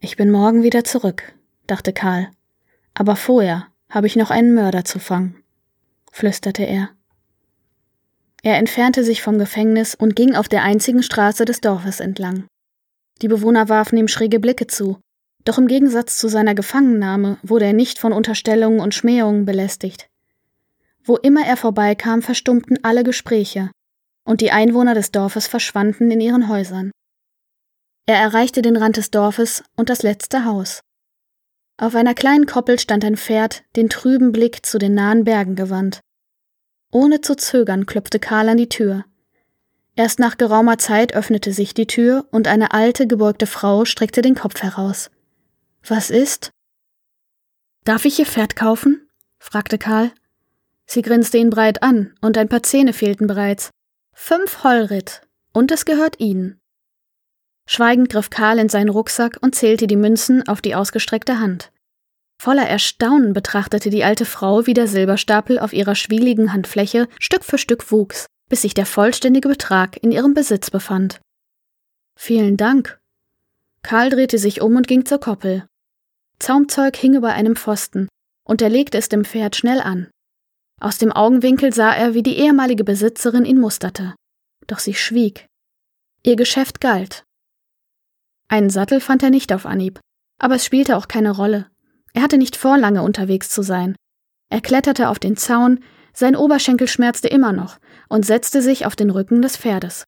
[0.00, 1.34] Ich bin morgen wieder zurück,
[1.66, 2.30] dachte Karl.
[2.94, 5.42] Aber vorher habe ich noch einen Mörder zu fangen,
[6.10, 6.93] flüsterte er.
[8.44, 12.44] Er entfernte sich vom Gefängnis und ging auf der einzigen Straße des Dorfes entlang.
[13.22, 15.00] Die Bewohner warfen ihm schräge Blicke zu,
[15.46, 20.08] doch im Gegensatz zu seiner Gefangennahme wurde er nicht von Unterstellungen und Schmähungen belästigt.
[21.02, 23.70] Wo immer er vorbeikam, verstummten alle Gespräche,
[24.26, 26.90] und die Einwohner des Dorfes verschwanden in ihren Häusern.
[28.04, 30.80] Er erreichte den Rand des Dorfes und das letzte Haus.
[31.78, 36.00] Auf einer kleinen Koppel stand ein Pferd, den trüben Blick zu den nahen Bergen gewandt.
[36.94, 39.04] Ohne zu zögern klopfte Karl an die Tür.
[39.96, 44.36] Erst nach geraumer Zeit öffnete sich die Tür und eine alte, gebeugte Frau streckte den
[44.36, 45.10] Kopf heraus.
[45.84, 46.52] Was ist?
[47.82, 49.08] Darf ich Ihr Pferd kaufen?
[49.40, 50.12] fragte Karl.
[50.86, 53.70] Sie grinste ihn breit an, und ein paar Zähne fehlten bereits.
[54.12, 55.22] Fünf Hollritt,
[55.52, 56.60] und es gehört Ihnen.
[57.66, 61.72] Schweigend griff Karl in seinen Rucksack und zählte die Münzen auf die ausgestreckte Hand.
[62.40, 67.58] Voller Erstaunen betrachtete die alte Frau, wie der Silberstapel auf ihrer schwieligen Handfläche Stück für
[67.58, 71.20] Stück wuchs, bis sich der vollständige Betrag in ihrem Besitz befand.
[72.16, 73.00] Vielen Dank.
[73.82, 75.66] Karl drehte sich um und ging zur Koppel.
[76.38, 78.08] Zaumzeug hing über einem Pfosten,
[78.44, 80.10] und er legte es dem Pferd schnell an.
[80.80, 84.14] Aus dem Augenwinkel sah er, wie die ehemalige Besitzerin ihn musterte.
[84.66, 85.46] Doch sie schwieg.
[86.22, 87.24] Ihr Geschäft galt.
[88.48, 90.00] Einen Sattel fand er nicht auf Anhieb,
[90.38, 91.70] aber es spielte auch keine Rolle.
[92.14, 93.96] Er hatte nicht vor, lange unterwegs zu sein.
[94.50, 95.80] Er kletterte auf den Zaun,
[96.12, 100.04] sein Oberschenkel schmerzte immer noch und setzte sich auf den Rücken des Pferdes.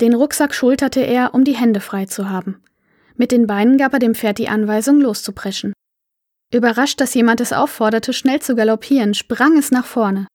[0.00, 2.62] Den Rucksack schulterte er, um die Hände frei zu haben.
[3.14, 5.72] Mit den Beinen gab er dem Pferd die Anweisung, loszupreschen.
[6.52, 10.26] Überrascht, dass jemand es aufforderte, schnell zu galoppieren, sprang es nach vorne.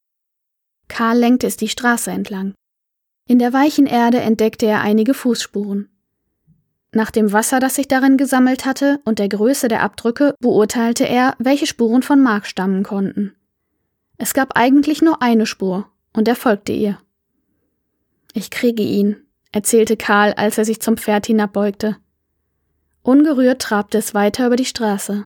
[0.88, 2.54] Karl lenkte es die Straße entlang.
[3.28, 5.90] In der weichen Erde entdeckte er einige Fußspuren.
[6.94, 11.36] Nach dem Wasser, das sich darin gesammelt hatte, und der Größe der Abdrücke beurteilte er,
[11.38, 13.36] welche Spuren von Mark stammen konnten.
[14.18, 16.98] Es gab eigentlich nur eine Spur, und er folgte ihr.
[18.34, 19.18] Ich kriege ihn,
[19.52, 21.98] erzählte Karl, als er sich zum Pferd hinabbeugte.
[23.04, 25.24] Ungerührt trabte es weiter über die Straße.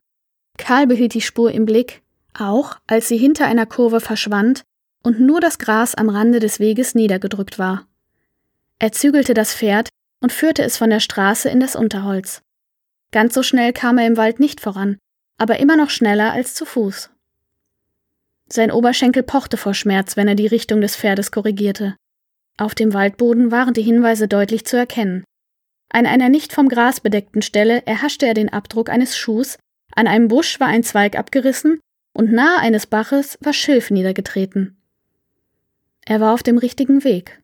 [0.58, 2.02] Karl behielt die Spur im Blick,
[2.34, 4.62] auch als sie hinter einer Kurve verschwand
[5.02, 7.86] und nur das Gras am Rande des Weges niedergedrückt war.
[8.78, 9.88] Er zügelte das Pferd
[10.22, 12.40] und führte es von der Straße in das Unterholz.
[13.10, 14.96] Ganz so schnell kam er im Wald nicht voran,
[15.36, 17.10] aber immer noch schneller als zu Fuß.
[18.48, 21.96] Sein Oberschenkel pochte vor Schmerz, wenn er die Richtung des Pferdes korrigierte.
[22.56, 25.24] Auf dem Waldboden waren die Hinweise deutlich zu erkennen.
[25.90, 29.58] An einer nicht vom Gras bedeckten Stelle erhaschte er den Abdruck eines Schuhs,
[29.94, 31.80] an einem Busch war ein Zweig abgerissen
[32.14, 34.76] und nahe eines Baches war Schilf niedergetreten.
[36.04, 37.41] Er war auf dem richtigen Weg.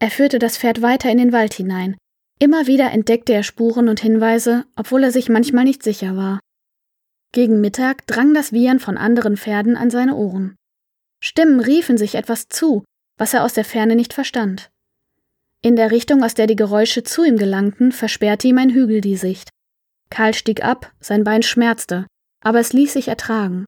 [0.00, 1.96] Er führte das Pferd weiter in den Wald hinein.
[2.38, 6.40] Immer wieder entdeckte er Spuren und Hinweise, obwohl er sich manchmal nicht sicher war.
[7.32, 10.56] Gegen Mittag drang das Wiehern von anderen Pferden an seine Ohren.
[11.22, 12.82] Stimmen riefen sich etwas zu,
[13.18, 14.70] was er aus der Ferne nicht verstand.
[15.62, 19.16] In der Richtung, aus der die Geräusche zu ihm gelangten, versperrte ihm ein Hügel die
[19.16, 19.50] Sicht.
[20.08, 22.06] Karl stieg ab, sein Bein schmerzte,
[22.42, 23.66] aber es ließ sich ertragen.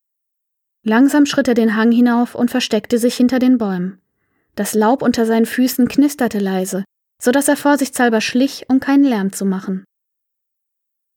[0.83, 4.02] Langsam schritt er den Hang hinauf und versteckte sich hinter den Bäumen.
[4.55, 6.85] Das Laub unter seinen Füßen knisterte leise,
[7.23, 9.85] so dass er vorsichtshalber schlich, um keinen Lärm zu machen.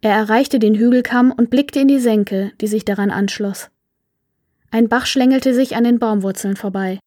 [0.01, 3.69] Er erreichte den Hügelkamm und blickte in die Senke, die sich daran anschloss.
[4.71, 6.99] Ein Bach schlängelte sich an den Baumwurzeln vorbei.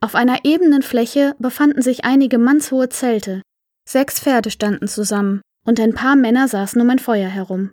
[0.00, 3.42] Auf einer ebenen Fläche befanden sich einige mannshohe Zelte.
[3.86, 7.72] Sechs Pferde standen zusammen, und ein paar Männer saßen um ein Feuer herum.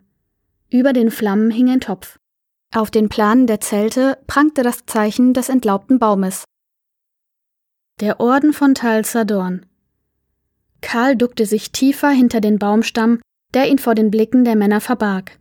[0.70, 2.18] Über den Flammen hing ein Topf.
[2.76, 6.44] Auf den Planen der Zelte prangte das Zeichen des entlaubten Baumes.
[8.00, 9.66] Der Orden von Tal Sadorn.
[10.82, 13.20] Karl duckte sich tiefer hinter den Baumstamm,
[13.56, 15.40] der ihn vor den Blicken der Männer verbarg.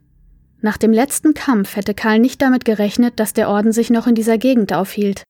[0.59, 4.15] Nach dem letzten Kampf hätte Karl nicht damit gerechnet, dass der Orden sich noch in
[4.15, 5.21] dieser Gegend aufhielt.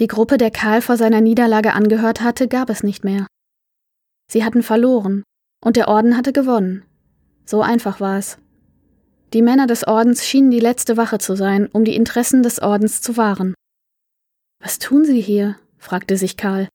[0.00, 3.28] Die Gruppe, der Karl vor seiner Niederlage angehört hatte, gab es nicht mehr.
[4.28, 5.22] Sie hatten verloren,
[5.64, 6.82] und der Orden hatte gewonnen.
[7.44, 8.38] So einfach war es.
[9.32, 13.00] Die Männer des Ordens schienen die letzte Wache zu sein, um die Interessen des Ordens
[13.00, 13.54] zu wahren.
[14.58, 15.56] Was tun Sie hier?
[15.82, 16.68] Fragte sich Karl.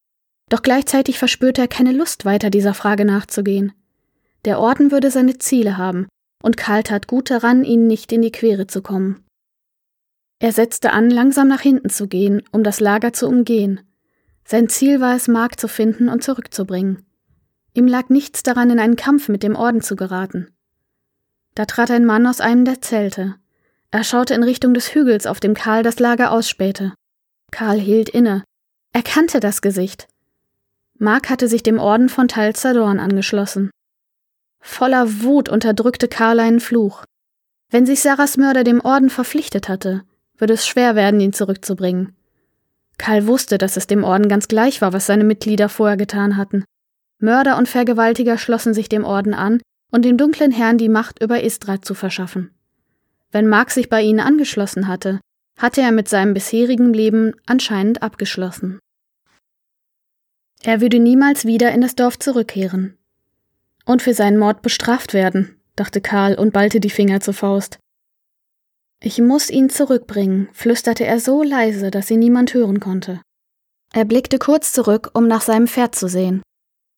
[0.50, 3.74] Doch gleichzeitig verspürte er keine Lust, weiter dieser Frage nachzugehen.
[4.46, 6.08] Der Orden würde seine Ziele haben,
[6.44, 9.24] und Karl tat gut daran, ihnen nicht in die Quere zu kommen.
[10.40, 13.82] Er setzte an, langsam nach hinten zu gehen, um das Lager zu umgehen.
[14.46, 17.06] Sein Ziel war es, Mark zu finden und zurückzubringen.
[17.74, 20.50] Ihm lag nichts daran, in einen Kampf mit dem Orden zu geraten.
[21.56, 23.36] Da trat ein Mann aus einem der Zelte.
[23.90, 26.94] Er schaute in Richtung des Hügels, auf dem Karl das Lager ausspähte.
[27.52, 28.44] Karl hielt inne.
[28.94, 30.08] Er kannte das Gesicht.
[30.98, 33.70] Mark hatte sich dem Orden von Talzadorn angeschlossen.
[34.60, 37.06] Voller Wut unterdrückte Karl einen Fluch.
[37.70, 40.04] Wenn sich Sarahs Mörder dem Orden verpflichtet hatte,
[40.38, 42.16] würde es schwer werden, ihn zurückzubringen.
[42.98, 46.64] Karl wusste, dass es dem Orden ganz gleich war, was seine Mitglieder vorher getan hatten.
[47.20, 49.62] Mörder und Vergewaltiger schlossen sich dem Orden an,
[49.92, 52.52] um dem dunklen Herrn die Macht über Istra zu verschaffen.
[53.32, 55.20] Wenn Mark sich bei ihnen angeschlossen hatte,
[55.58, 58.80] hatte er mit seinem bisherigen Leben anscheinend abgeschlossen.
[60.64, 62.98] Er würde niemals wieder in das Dorf zurückkehren.
[63.86, 67.80] Und für seinen Mord bestraft werden, dachte Karl und ballte die Finger zur Faust.
[69.00, 73.22] Ich muss ihn zurückbringen, flüsterte er so leise, dass ihn niemand hören konnte.
[73.94, 76.42] Er blickte kurz zurück, um nach seinem Pferd zu sehen.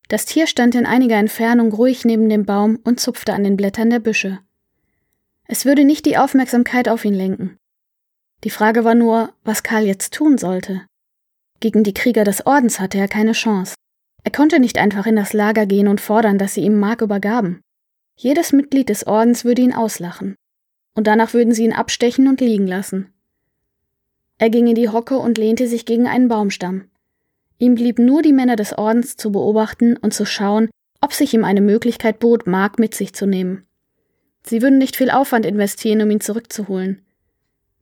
[0.08, 3.90] Das Tier stand in einiger Entfernung ruhig neben dem Baum und zupfte an den Blättern
[3.90, 4.40] der Büsche.
[5.46, 7.58] Es würde nicht die Aufmerksamkeit auf ihn lenken.
[8.44, 10.86] Die Frage war nur, was Karl jetzt tun sollte.
[11.60, 13.76] Gegen die Krieger des Ordens hatte er keine Chance.
[14.24, 17.62] Er konnte nicht einfach in das Lager gehen und fordern, dass sie ihm Mark übergaben.
[18.16, 20.36] Jedes Mitglied des Ordens würde ihn auslachen
[20.96, 23.14] und danach würden sie ihn abstechen und liegen lassen.
[24.38, 26.90] Er ging in die Hocke und lehnte sich gegen einen Baumstamm.
[27.58, 30.70] Ihm blieb nur die Männer des Ordens zu beobachten und zu schauen,
[31.02, 33.66] ob sich ihm eine Möglichkeit bot, Mark mit sich zu nehmen.
[34.44, 37.06] Sie würden nicht viel Aufwand investieren, um ihn zurückzuholen.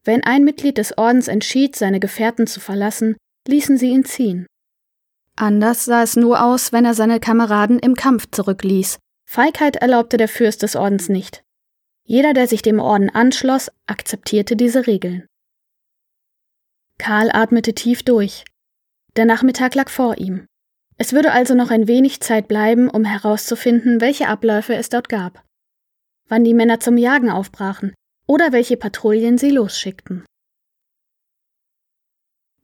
[0.07, 4.47] Wenn ein Mitglied des Ordens entschied, seine Gefährten zu verlassen, ließen sie ihn ziehen.
[5.35, 8.99] Anders sah es nur aus, wenn er seine Kameraden im Kampf zurückließ.
[9.29, 11.43] Feigheit erlaubte der Fürst des Ordens nicht.
[12.05, 15.27] Jeder, der sich dem Orden anschloss, akzeptierte diese Regeln.
[16.97, 18.45] Karl atmete tief durch.
[19.17, 20.45] Der Nachmittag lag vor ihm.
[20.97, 25.43] Es würde also noch ein wenig Zeit bleiben, um herauszufinden, welche Abläufe es dort gab.
[26.29, 27.93] Wann die Männer zum Jagen aufbrachen
[28.27, 30.25] oder welche Patrouillen sie losschickten.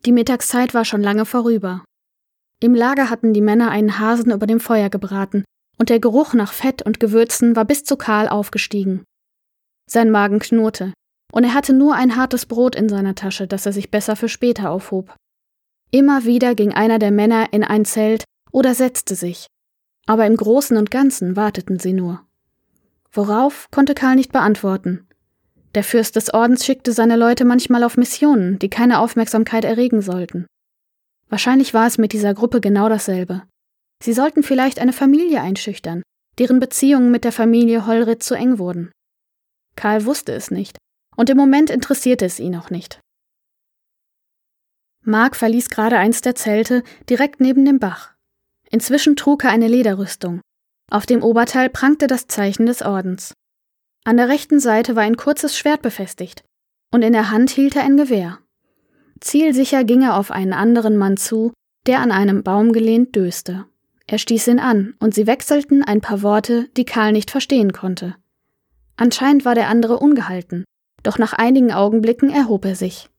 [0.05, 1.85] Die Mittagszeit war schon lange vorüber.
[2.59, 5.45] Im Lager hatten die Männer einen Hasen über dem Feuer gebraten,
[5.77, 9.03] und der Geruch nach Fett und Gewürzen war bis zu Karl aufgestiegen.
[9.89, 10.93] Sein Magen knurrte,
[11.31, 14.29] und er hatte nur ein hartes Brot in seiner Tasche, das er sich besser für
[14.29, 15.15] später aufhob.
[15.91, 19.47] Immer wieder ging einer der Männer in ein Zelt oder setzte sich,
[20.05, 22.25] aber im Großen und Ganzen warteten sie nur.
[23.11, 25.07] Worauf konnte Karl nicht beantworten.
[25.75, 30.45] Der Fürst des Ordens schickte seine Leute manchmal auf Missionen, die keine Aufmerksamkeit erregen sollten.
[31.29, 33.43] Wahrscheinlich war es mit dieser Gruppe genau dasselbe.
[34.03, 36.03] Sie sollten vielleicht eine Familie einschüchtern,
[36.37, 38.91] deren Beziehungen mit der Familie Holrit zu eng wurden.
[39.75, 40.77] Karl wusste es nicht,
[41.15, 42.99] und im Moment interessierte es ihn auch nicht.
[45.01, 48.13] Mark verließ gerade eins der Zelte direkt neben dem Bach.
[48.69, 50.41] Inzwischen trug er eine Lederrüstung.
[50.89, 53.33] Auf dem Oberteil prangte das Zeichen des Ordens.
[54.05, 56.43] An der rechten Seite war ein kurzes Schwert befestigt,
[56.91, 58.39] und in der Hand hielt er ein Gewehr.
[59.21, 61.53] Zielsicher ging er auf einen anderen Mann zu,
[61.85, 63.65] der an einem Baum gelehnt döste.
[64.05, 68.15] Er stieß ihn an, und sie wechselten ein paar Worte, die Karl nicht verstehen konnte.
[68.97, 70.65] Anscheinend war der andere ungehalten,
[71.01, 73.09] doch nach einigen Augenblicken erhob er sich.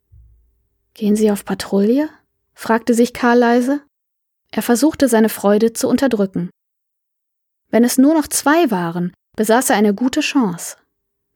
[0.93, 2.09] Gehen Sie auf Patrouille?
[2.55, 3.81] fragte sich Karl leise.
[4.53, 6.51] Er versuchte seine Freude zu unterdrücken.
[7.71, 10.77] Wenn es nur noch zwei waren, besaß er eine gute Chance.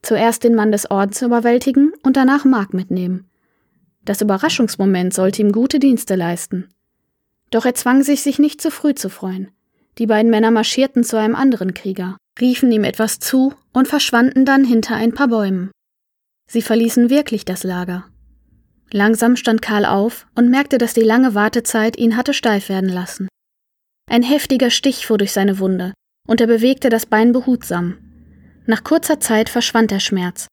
[0.03, 3.29] Zuerst den Mann des Ordens überwältigen und danach Mark mitnehmen.
[4.05, 6.69] Das Überraschungsmoment sollte ihm gute Dienste leisten.
[7.51, 9.51] Doch er zwang sich, sich nicht zu früh zu freuen.
[9.99, 14.65] Die beiden Männer marschierten zu einem anderen Krieger, riefen ihm etwas zu und verschwanden dann
[14.65, 15.71] hinter ein paar Bäumen.
[16.49, 18.07] Sie verließen wirklich das Lager.
[18.91, 23.29] Langsam stand Karl auf und merkte, dass die lange Wartezeit ihn hatte steif werden lassen.
[24.09, 25.93] Ein heftiger Stich fuhr durch seine Wunde,
[26.29, 27.99] und er bewegte das Bein behutsam.
[28.67, 30.47] Nach kurzer Zeit verschwand der Schmerz,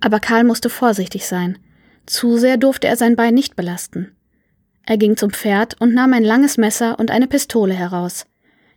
[0.00, 1.58] aber Karl musste vorsichtig sein.
[2.06, 4.14] Zu sehr durfte er sein Bein nicht belasten.
[4.84, 8.26] Er ging zum Pferd und nahm ein langes Messer und eine Pistole heraus.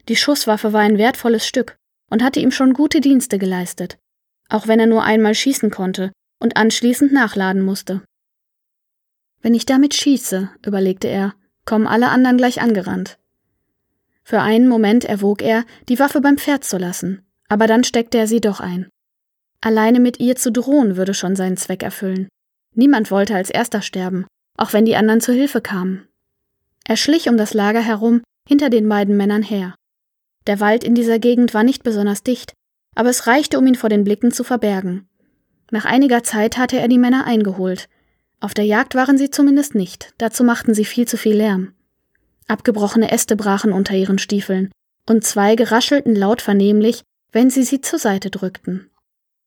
[0.08, 1.76] Die Schusswaffe war ein wertvolles Stück
[2.10, 3.98] und hatte ihm schon gute Dienste geleistet,
[4.50, 8.02] auch wenn er nur einmal schießen konnte und anschließend nachladen musste.
[9.42, 11.34] Wenn ich damit schieße, überlegte er,
[11.66, 13.18] kommen alle anderen gleich angerannt.
[14.28, 18.26] Für einen Moment erwog er, die Waffe beim Pferd zu lassen, aber dann steckte er
[18.26, 18.90] sie doch ein.
[19.62, 22.28] Alleine mit ihr zu drohen würde schon seinen Zweck erfüllen.
[22.74, 24.26] Niemand wollte als erster sterben,
[24.58, 26.08] auch wenn die anderen zu Hilfe kamen.
[26.88, 29.76] Er schlich um das Lager herum, hinter den beiden Männern her.
[30.48, 32.54] Der Wald in dieser Gegend war nicht besonders dicht,
[32.96, 35.08] aber es reichte, um ihn vor den Blicken zu verbergen.
[35.70, 37.90] Nach einiger Zeit hatte er die Männer eingeholt.
[38.40, 41.75] Auf der Jagd waren sie zumindest nicht, dazu machten sie viel zu viel Lärm.
[42.48, 44.72] Abgebrochene Äste brachen unter ihren Stiefeln,
[45.08, 48.90] und Zweige raschelten laut vernehmlich, wenn sie sie zur Seite drückten.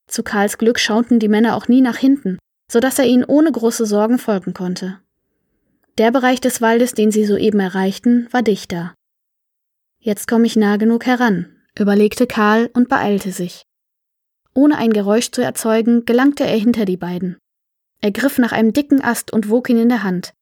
[0.09, 2.38] Zu Karls Glück schauten die Männer auch nie nach hinten,
[2.70, 5.01] so dass er ihnen ohne große Sorgen folgen konnte.
[5.99, 8.94] Der Bereich des Waldes, den sie soeben erreichten, war dichter.
[9.99, 11.46] Jetzt komme ich nah genug heran,
[11.78, 13.64] überlegte Karl und beeilte sich.
[14.55, 17.36] Ohne ein Geräusch zu erzeugen, gelangte er hinter die beiden.
[18.01, 20.32] Er griff nach einem dicken Ast und wog ihn in der Hand.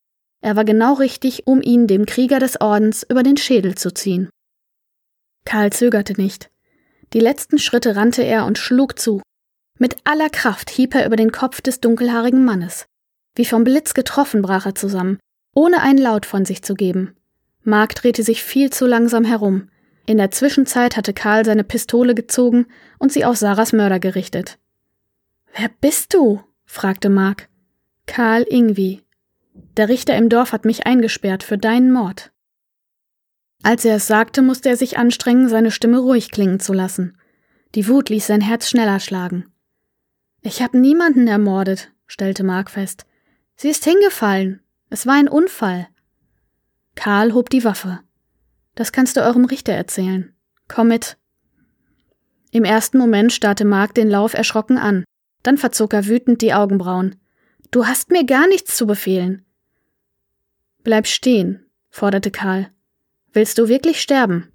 [0.47, 4.30] Er war genau richtig, um ihn dem Krieger des Ordens über den Schädel zu ziehen.
[5.44, 6.53] Karl zögerte nicht.
[7.14, 9.20] Die letzten Schritte rannte er und schlug zu.
[9.76, 12.86] Mit aller Kraft hieb er über den Kopf des dunkelhaarigen Mannes.
[13.34, 15.18] Wie vom Blitz getroffen brach er zusammen,
[15.53, 17.16] ohne einen Laut von sich zu geben.
[17.64, 19.68] Mark drehte sich viel zu langsam herum.
[20.07, 22.66] In der Zwischenzeit hatte Karl seine Pistole gezogen
[23.01, 24.59] und sie auf Sarahs Mörder gerichtet.
[25.57, 26.40] Wer bist du?
[26.66, 27.49] fragte Mark.
[28.07, 29.03] Karl Ingwie.
[29.76, 32.32] Der Richter im Dorf hat mich eingesperrt für deinen Mord.
[33.62, 37.18] Als er es sagte, musste er sich anstrengen, seine Stimme ruhig klingen zu lassen.
[37.74, 39.52] Die Wut ließ sein Herz schneller schlagen.
[40.42, 43.07] Ich habe niemanden ermordet, stellte Mark fest.
[43.57, 44.61] Sie ist hingefallen.
[44.90, 45.88] Es war ein Unfall.
[46.94, 48.00] Karl hob die Waffe.
[48.74, 50.34] Das kannst du eurem Richter erzählen.
[50.68, 51.16] Komm mit.
[52.50, 55.04] Im ersten Moment starrte Mark den Lauf erschrocken an.
[55.42, 57.16] Dann verzog er wütend die Augenbrauen.
[57.70, 59.45] Du hast mir gar nichts zu befehlen.
[60.87, 62.70] Bleib stehen, forderte Karl.
[63.32, 64.53] Willst du wirklich sterben?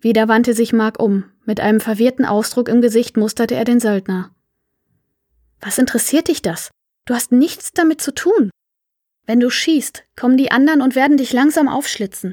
[0.00, 1.24] Wieder wandte sich Mark um.
[1.44, 4.34] Mit einem verwirrten Ausdruck im Gesicht musterte er den Söldner.
[5.60, 6.70] Was interessiert dich das?
[7.04, 8.48] Du hast nichts damit zu tun.
[9.26, 12.32] Wenn du schießt, kommen die anderen und werden dich langsam aufschlitzen.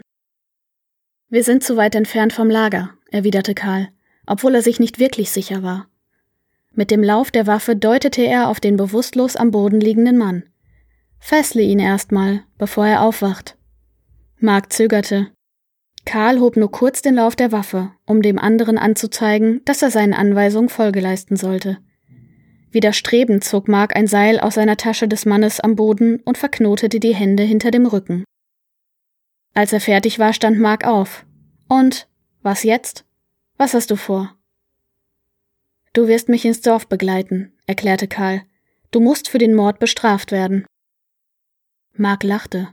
[1.28, 3.90] Wir sind zu weit entfernt vom Lager, erwiderte Karl,
[4.26, 5.90] obwohl er sich nicht wirklich sicher war.
[6.72, 10.44] Mit dem Lauf der Waffe deutete er auf den bewusstlos am Boden liegenden Mann.
[11.28, 13.58] Fessle ihn erstmal, bevor er aufwacht.
[14.38, 15.32] Mark zögerte.
[16.06, 20.14] Karl hob nur kurz den Lauf der Waffe, um dem anderen anzuzeigen, dass er seinen
[20.14, 21.80] Anweisungen Folge leisten sollte.
[22.70, 27.16] Widerstrebend zog Mark ein Seil aus seiner Tasche des Mannes am Boden und verknotete die
[27.16, 28.24] Hände hinter dem Rücken.
[29.56, 31.26] Als er fertig war, stand Mark auf.
[31.68, 32.08] Und
[32.44, 33.04] was jetzt?
[33.58, 34.36] Was hast du vor?
[35.94, 38.44] Du wirst mich ins Dorf begleiten, erklärte Karl.
[38.92, 40.68] Du musst für den Mord bestraft werden.
[41.98, 42.70] Mark lachte.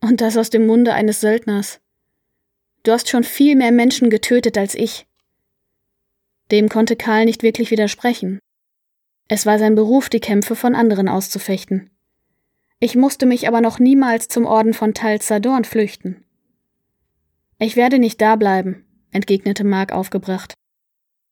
[0.00, 1.80] Und das aus dem Munde eines Söldners.
[2.82, 5.06] Du hast schon viel mehr Menschen getötet als ich.
[6.50, 8.38] Dem konnte Karl nicht wirklich widersprechen.
[9.28, 11.90] Es war sein Beruf, die Kämpfe von anderen auszufechten.
[12.80, 16.24] Ich musste mich aber noch niemals zum Orden von Tal Zadorn flüchten.
[17.58, 20.54] Ich werde nicht da bleiben, entgegnete Mark aufgebracht.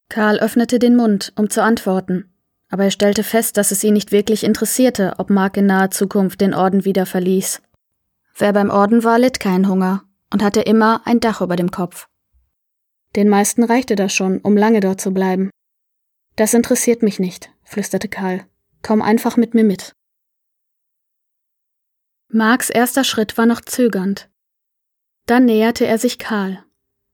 [0.09, 2.32] Karl öffnete den Mund, um zu antworten,
[2.73, 6.41] aber er stellte fest, dass es ihn nicht wirklich interessierte, ob Mark in naher Zukunft
[6.41, 7.61] den Orden wieder verließ.
[8.35, 12.09] Wer beim Orden war, litt keinen Hunger und hatte immer ein Dach über dem Kopf.
[13.15, 15.51] Den meisten reichte das schon, um lange dort zu bleiben.
[16.37, 18.47] Das interessiert mich nicht, flüsterte Karl.
[18.81, 19.93] Komm einfach mit mir mit.
[22.29, 24.31] Marks erster Schritt war noch zögernd.
[25.27, 26.65] Dann näherte er sich Karl.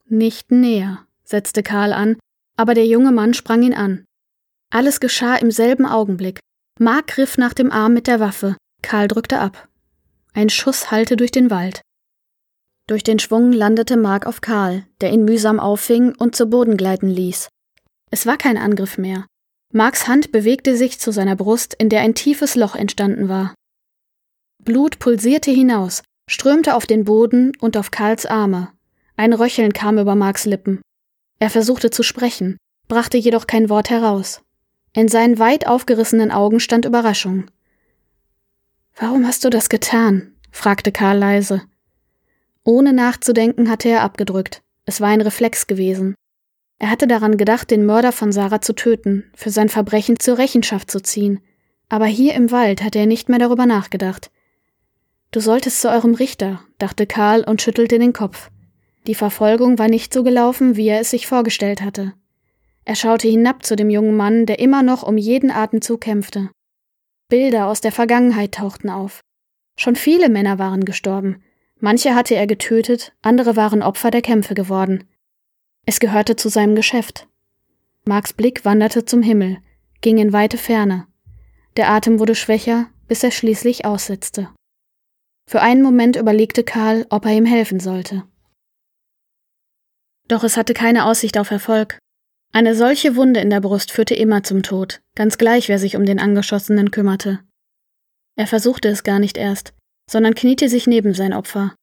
[0.06, 2.16] Nicht näher, setzte Karl an,
[2.56, 4.04] aber der junge Mann sprang ihn an.
[4.70, 6.40] Alles geschah im selben Augenblick.
[6.78, 9.68] Mark griff nach dem Arm mit der Waffe, Karl drückte ab.
[10.34, 11.80] Ein Schuss hallte durch den Wald.
[12.86, 17.08] Durch den Schwung landete Mark auf Karl, der ihn mühsam auffing und zu Boden gleiten
[17.08, 17.48] ließ.
[18.10, 19.26] Es war kein Angriff mehr.
[19.72, 23.54] Marks Hand bewegte sich zu seiner Brust, in der ein tiefes Loch entstanden war.
[24.62, 28.72] Blut pulsierte hinaus, strömte auf den Boden und auf Karls Arme.
[29.16, 30.80] Ein Röcheln kam über Marks Lippen.
[31.38, 32.56] Er versuchte zu sprechen,
[32.88, 34.40] brachte jedoch kein Wort heraus.
[34.98, 37.44] In seinen weit aufgerissenen Augen stand Überraschung.
[38.96, 40.34] Warum hast du das getan?
[40.50, 41.62] fragte Karl leise.
[42.64, 44.60] Ohne nachzudenken hatte er abgedrückt.
[44.86, 46.16] Es war ein Reflex gewesen.
[46.80, 50.90] Er hatte daran gedacht, den Mörder von Sarah zu töten, für sein Verbrechen zur Rechenschaft
[50.90, 51.42] zu ziehen.
[51.88, 54.32] Aber hier im Wald hatte er nicht mehr darüber nachgedacht.
[55.30, 58.50] Du solltest zu eurem Richter, dachte Karl und schüttelte den Kopf.
[59.06, 62.14] Die Verfolgung war nicht so gelaufen, wie er es sich vorgestellt hatte.
[62.88, 66.50] Er schaute hinab zu dem jungen Mann, der immer noch um jeden Atemzug kämpfte.
[67.28, 69.20] Bilder aus der Vergangenheit tauchten auf.
[69.78, 71.42] Schon viele Männer waren gestorben,
[71.80, 75.04] Manche hatte er getötet, andere waren Opfer der Kämpfe geworden.
[75.86, 77.28] Es gehörte zu seinem Geschäft.
[78.04, 79.58] Marks Blick wanderte zum Himmel,
[80.00, 81.06] ging in weite Ferne.
[81.76, 84.48] Der Atem wurde schwächer, bis er schließlich aussetzte.
[85.48, 88.24] Für einen Moment überlegte Karl, ob er ihm helfen sollte.
[90.26, 91.98] Doch es hatte keine Aussicht auf Erfolg.
[92.52, 96.06] Eine solche Wunde in der Brust führte immer zum Tod, ganz gleich, wer sich um
[96.06, 97.40] den Angeschossenen kümmerte.
[98.36, 99.74] Er versuchte es gar nicht erst,
[100.10, 101.74] sondern kniete sich neben sein Opfer.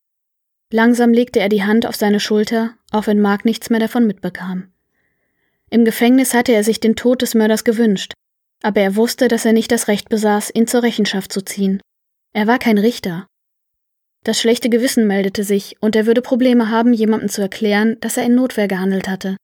[0.72, 4.72] Langsam legte er die Hand auf seine Schulter, auch wenn Mark nichts mehr davon mitbekam.
[5.70, 8.13] Im Gefängnis hatte er sich den Tod des Mörders gewünscht,
[8.63, 11.82] aber er wusste, dass er nicht das Recht besaß, ihn zur Rechenschaft zu ziehen.
[12.34, 13.28] Er war kein Richter.
[14.24, 18.24] Das schlechte Gewissen meldete sich, und er würde Probleme haben, jemandem zu erklären, dass er
[18.24, 19.38] in Notwehr gehandelt hatte.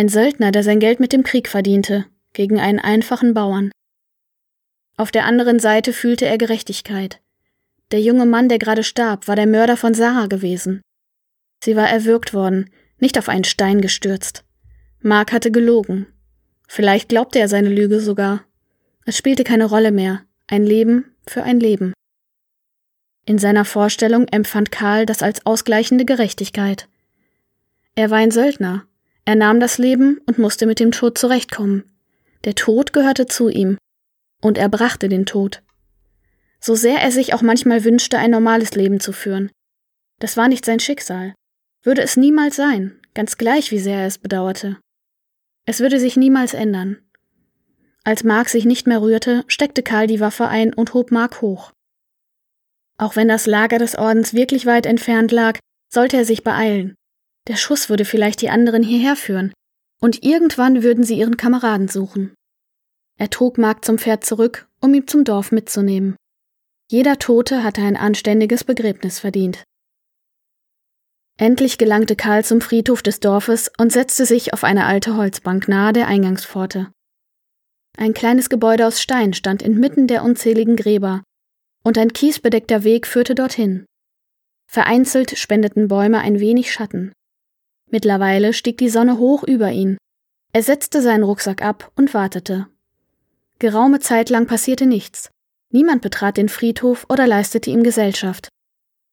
[0.00, 3.70] Ein Söldner, der sein Geld mit dem Krieg verdiente, gegen einen einfachen Bauern.
[4.96, 7.20] Auf der anderen Seite fühlte er Gerechtigkeit.
[7.90, 10.80] Der junge Mann, der gerade starb, war der Mörder von Sarah gewesen.
[11.62, 14.42] Sie war erwürgt worden, nicht auf einen Stein gestürzt.
[15.02, 16.06] Mark hatte gelogen.
[16.66, 18.46] Vielleicht glaubte er seine Lüge sogar.
[19.04, 20.22] Es spielte keine Rolle mehr.
[20.46, 21.92] Ein Leben für ein Leben.
[23.26, 26.88] In seiner Vorstellung empfand Karl das als ausgleichende Gerechtigkeit.
[27.96, 28.86] Er war ein Söldner.
[29.24, 31.84] Er nahm das Leben und musste mit dem Tod zurechtkommen.
[32.44, 33.78] Der Tod gehörte zu ihm.
[34.40, 35.62] Und er brachte den Tod.
[36.60, 39.50] So sehr er sich auch manchmal wünschte, ein normales Leben zu führen.
[40.18, 41.34] Das war nicht sein Schicksal.
[41.82, 44.78] Würde es niemals sein, ganz gleich wie sehr er es bedauerte.
[45.66, 46.98] Es würde sich niemals ändern.
[48.04, 51.72] Als Mark sich nicht mehr rührte, steckte Karl die Waffe ein und hob Mark hoch.
[52.98, 55.58] Auch wenn das Lager des Ordens wirklich weit entfernt lag,
[55.88, 56.94] sollte er sich beeilen.
[57.50, 59.52] Der Schuss würde vielleicht die anderen hierher führen,
[60.00, 62.32] und irgendwann würden sie ihren Kameraden suchen.
[63.18, 66.14] Er trug Mark zum Pferd zurück, um ihn zum Dorf mitzunehmen.
[66.92, 69.64] Jeder Tote hatte ein anständiges Begräbnis verdient.
[71.38, 75.92] Endlich gelangte Karl zum Friedhof des Dorfes und setzte sich auf eine alte Holzbank nahe
[75.92, 76.92] der Eingangspforte.
[77.98, 81.24] Ein kleines Gebäude aus Stein stand inmitten der unzähligen Gräber,
[81.82, 83.86] und ein kiesbedeckter Weg führte dorthin.
[84.70, 87.10] Vereinzelt spendeten Bäume ein wenig Schatten.
[87.90, 89.98] Mittlerweile stieg die Sonne hoch über ihn.
[90.52, 92.66] Er setzte seinen Rucksack ab und wartete.
[93.58, 95.30] Geraume Zeit lang passierte nichts.
[95.70, 98.48] Niemand betrat den Friedhof oder leistete ihm Gesellschaft.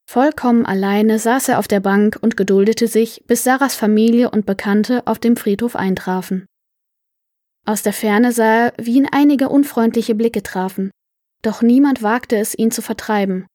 [0.08, 5.06] Vollkommen alleine saß er auf der Bank und geduldete sich, bis Sarahs Familie und Bekannte
[5.06, 6.46] auf dem Friedhof eintrafen.
[7.66, 10.90] Aus der Ferne sah er, wie ihn einige unfreundliche Blicke trafen,
[11.42, 13.46] doch niemand wagte es, ihn zu vertreiben.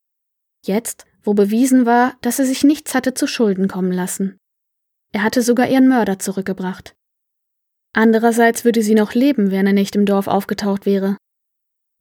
[0.64, 4.38] Jetzt, wo bewiesen war, dass er sich nichts hatte zu Schulden kommen lassen.
[5.14, 6.96] Er hatte sogar ihren Mörder zurückgebracht.
[7.94, 11.18] Andererseits würde sie noch leben, wenn er nicht im Dorf aufgetaucht wäre.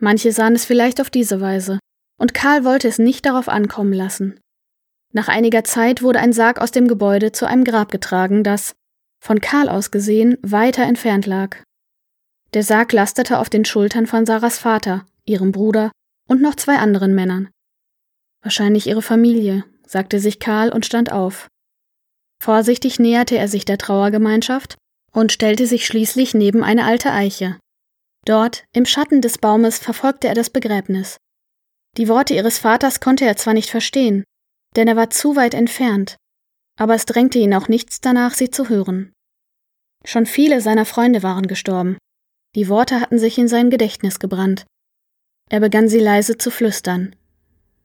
[0.00, 1.78] Manche sahen es vielleicht auf diese Weise,
[2.18, 4.40] und Karl wollte es nicht darauf ankommen lassen.
[5.12, 8.72] Nach einiger Zeit wurde ein Sarg aus dem Gebäude zu einem Grab getragen, das,
[9.22, 11.58] von Karl aus gesehen, weiter entfernt lag.
[12.54, 15.92] Der Sarg lastete auf den Schultern von Sarahs Vater, ihrem Bruder
[16.28, 17.50] und noch zwei anderen Männern.
[18.42, 21.48] Wahrscheinlich ihre Familie, sagte sich Karl und stand auf.
[22.42, 24.76] Vorsichtig näherte er sich der Trauergemeinschaft
[25.12, 27.60] und stellte sich schließlich neben eine alte Eiche.
[28.24, 31.18] Dort, im Schatten des Baumes, verfolgte er das Begräbnis.
[31.96, 34.24] Die Worte ihres Vaters konnte er zwar nicht verstehen,
[34.74, 36.16] denn er war zu weit entfernt,
[36.76, 39.12] aber es drängte ihn auch nichts danach, sie zu hören.
[40.04, 41.96] Schon viele seiner Freunde waren gestorben.
[42.56, 44.66] Die Worte hatten sich in sein Gedächtnis gebrannt.
[45.48, 47.14] Er begann sie leise zu flüstern.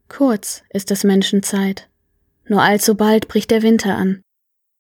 [0.10, 1.90] Kurz ist des Menschen Zeit.
[2.48, 4.24] Nur allzu bald bricht der Winter an,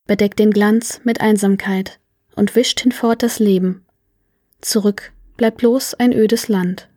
[0.07, 1.99] bedeckt den Glanz mit Einsamkeit
[2.35, 3.85] und wischt hinfort das Leben.
[4.61, 6.89] Zurück bleibt bloß ein ödes Land.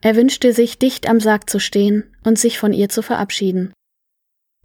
[0.00, 3.72] Er wünschte sich, dicht am Sarg zu stehen und sich von ihr zu verabschieden.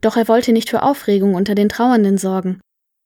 [0.02, 2.62] Doch er wollte nicht für Aufregung unter den Trauernden sorgen.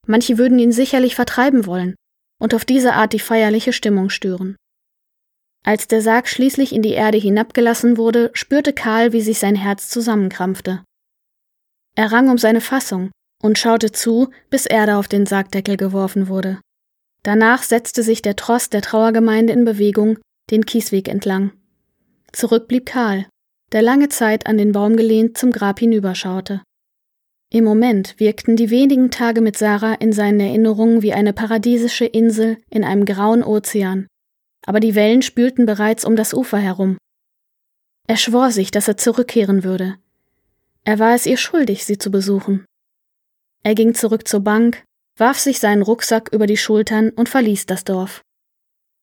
[0.06, 1.96] Manche würden ihn sicherlich vertreiben wollen
[2.40, 4.56] und auf diese Art die feierliche Stimmung stören.
[5.64, 9.90] Als der Sarg schließlich in die Erde hinabgelassen wurde, spürte Karl, wie sich sein Herz
[9.90, 10.84] zusammenkrampfte.
[11.96, 13.12] Er rang um seine Fassung
[13.42, 16.60] und schaute zu, bis Erde auf den Sargdeckel geworfen wurde.
[17.24, 20.20] Danach setzte sich der Tross der Trauergemeinde in Bewegung,
[20.52, 21.52] den Kiesweg entlang.
[22.32, 23.26] Zurück blieb Karl,
[23.72, 26.62] der lange Zeit an den Baum gelehnt zum Grab hinüberschaute.
[27.52, 32.58] Im Moment wirkten die wenigen Tage mit Sarah in seinen Erinnerungen wie eine paradiesische Insel
[32.70, 34.08] in einem grauen Ozean,
[34.66, 36.98] aber die Wellen spülten bereits um das Ufer herum.
[38.08, 39.96] Er schwor sich, dass er zurückkehren würde.
[40.84, 42.66] Er war es ihr schuldig, sie zu besuchen.
[43.66, 44.84] Er ging zurück zur Bank,
[45.18, 48.22] warf sich seinen Rucksack über die Schultern und verließ das Dorf.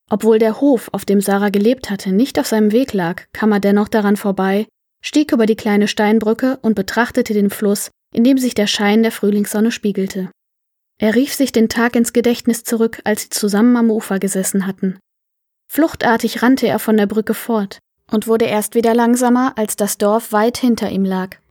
[0.09, 3.59] Obwohl der Hof, auf dem Sarah gelebt hatte, nicht auf seinem Weg lag, kam er
[3.59, 4.65] dennoch daran vorbei,
[5.03, 9.11] stieg über die kleine Steinbrücke und betrachtete den Fluss, in dem sich der Schein der
[9.11, 10.31] Frühlingssonne spiegelte.
[10.97, 14.97] Er rief sich den Tag ins Gedächtnis zurück, als sie zusammen am Ufer gesessen hatten.
[15.69, 20.31] Fluchtartig rannte er von der Brücke fort und wurde erst wieder langsamer, als das Dorf
[20.31, 21.42] weit hinter ihm lag.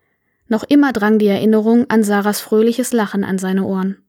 [0.53, 4.05] Noch immer drang die Erinnerung an Sarahs fröhliches Lachen an seine Ohren.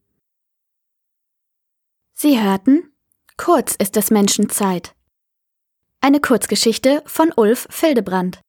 [2.11, 2.91] Sie hörten
[3.37, 4.93] Kurz ist des Menschen Zeit.
[6.01, 8.41] Eine Kurzgeschichte von Ulf Fildebrand.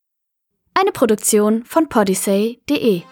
[0.73, 3.03] Eine Produktion von podyssey.de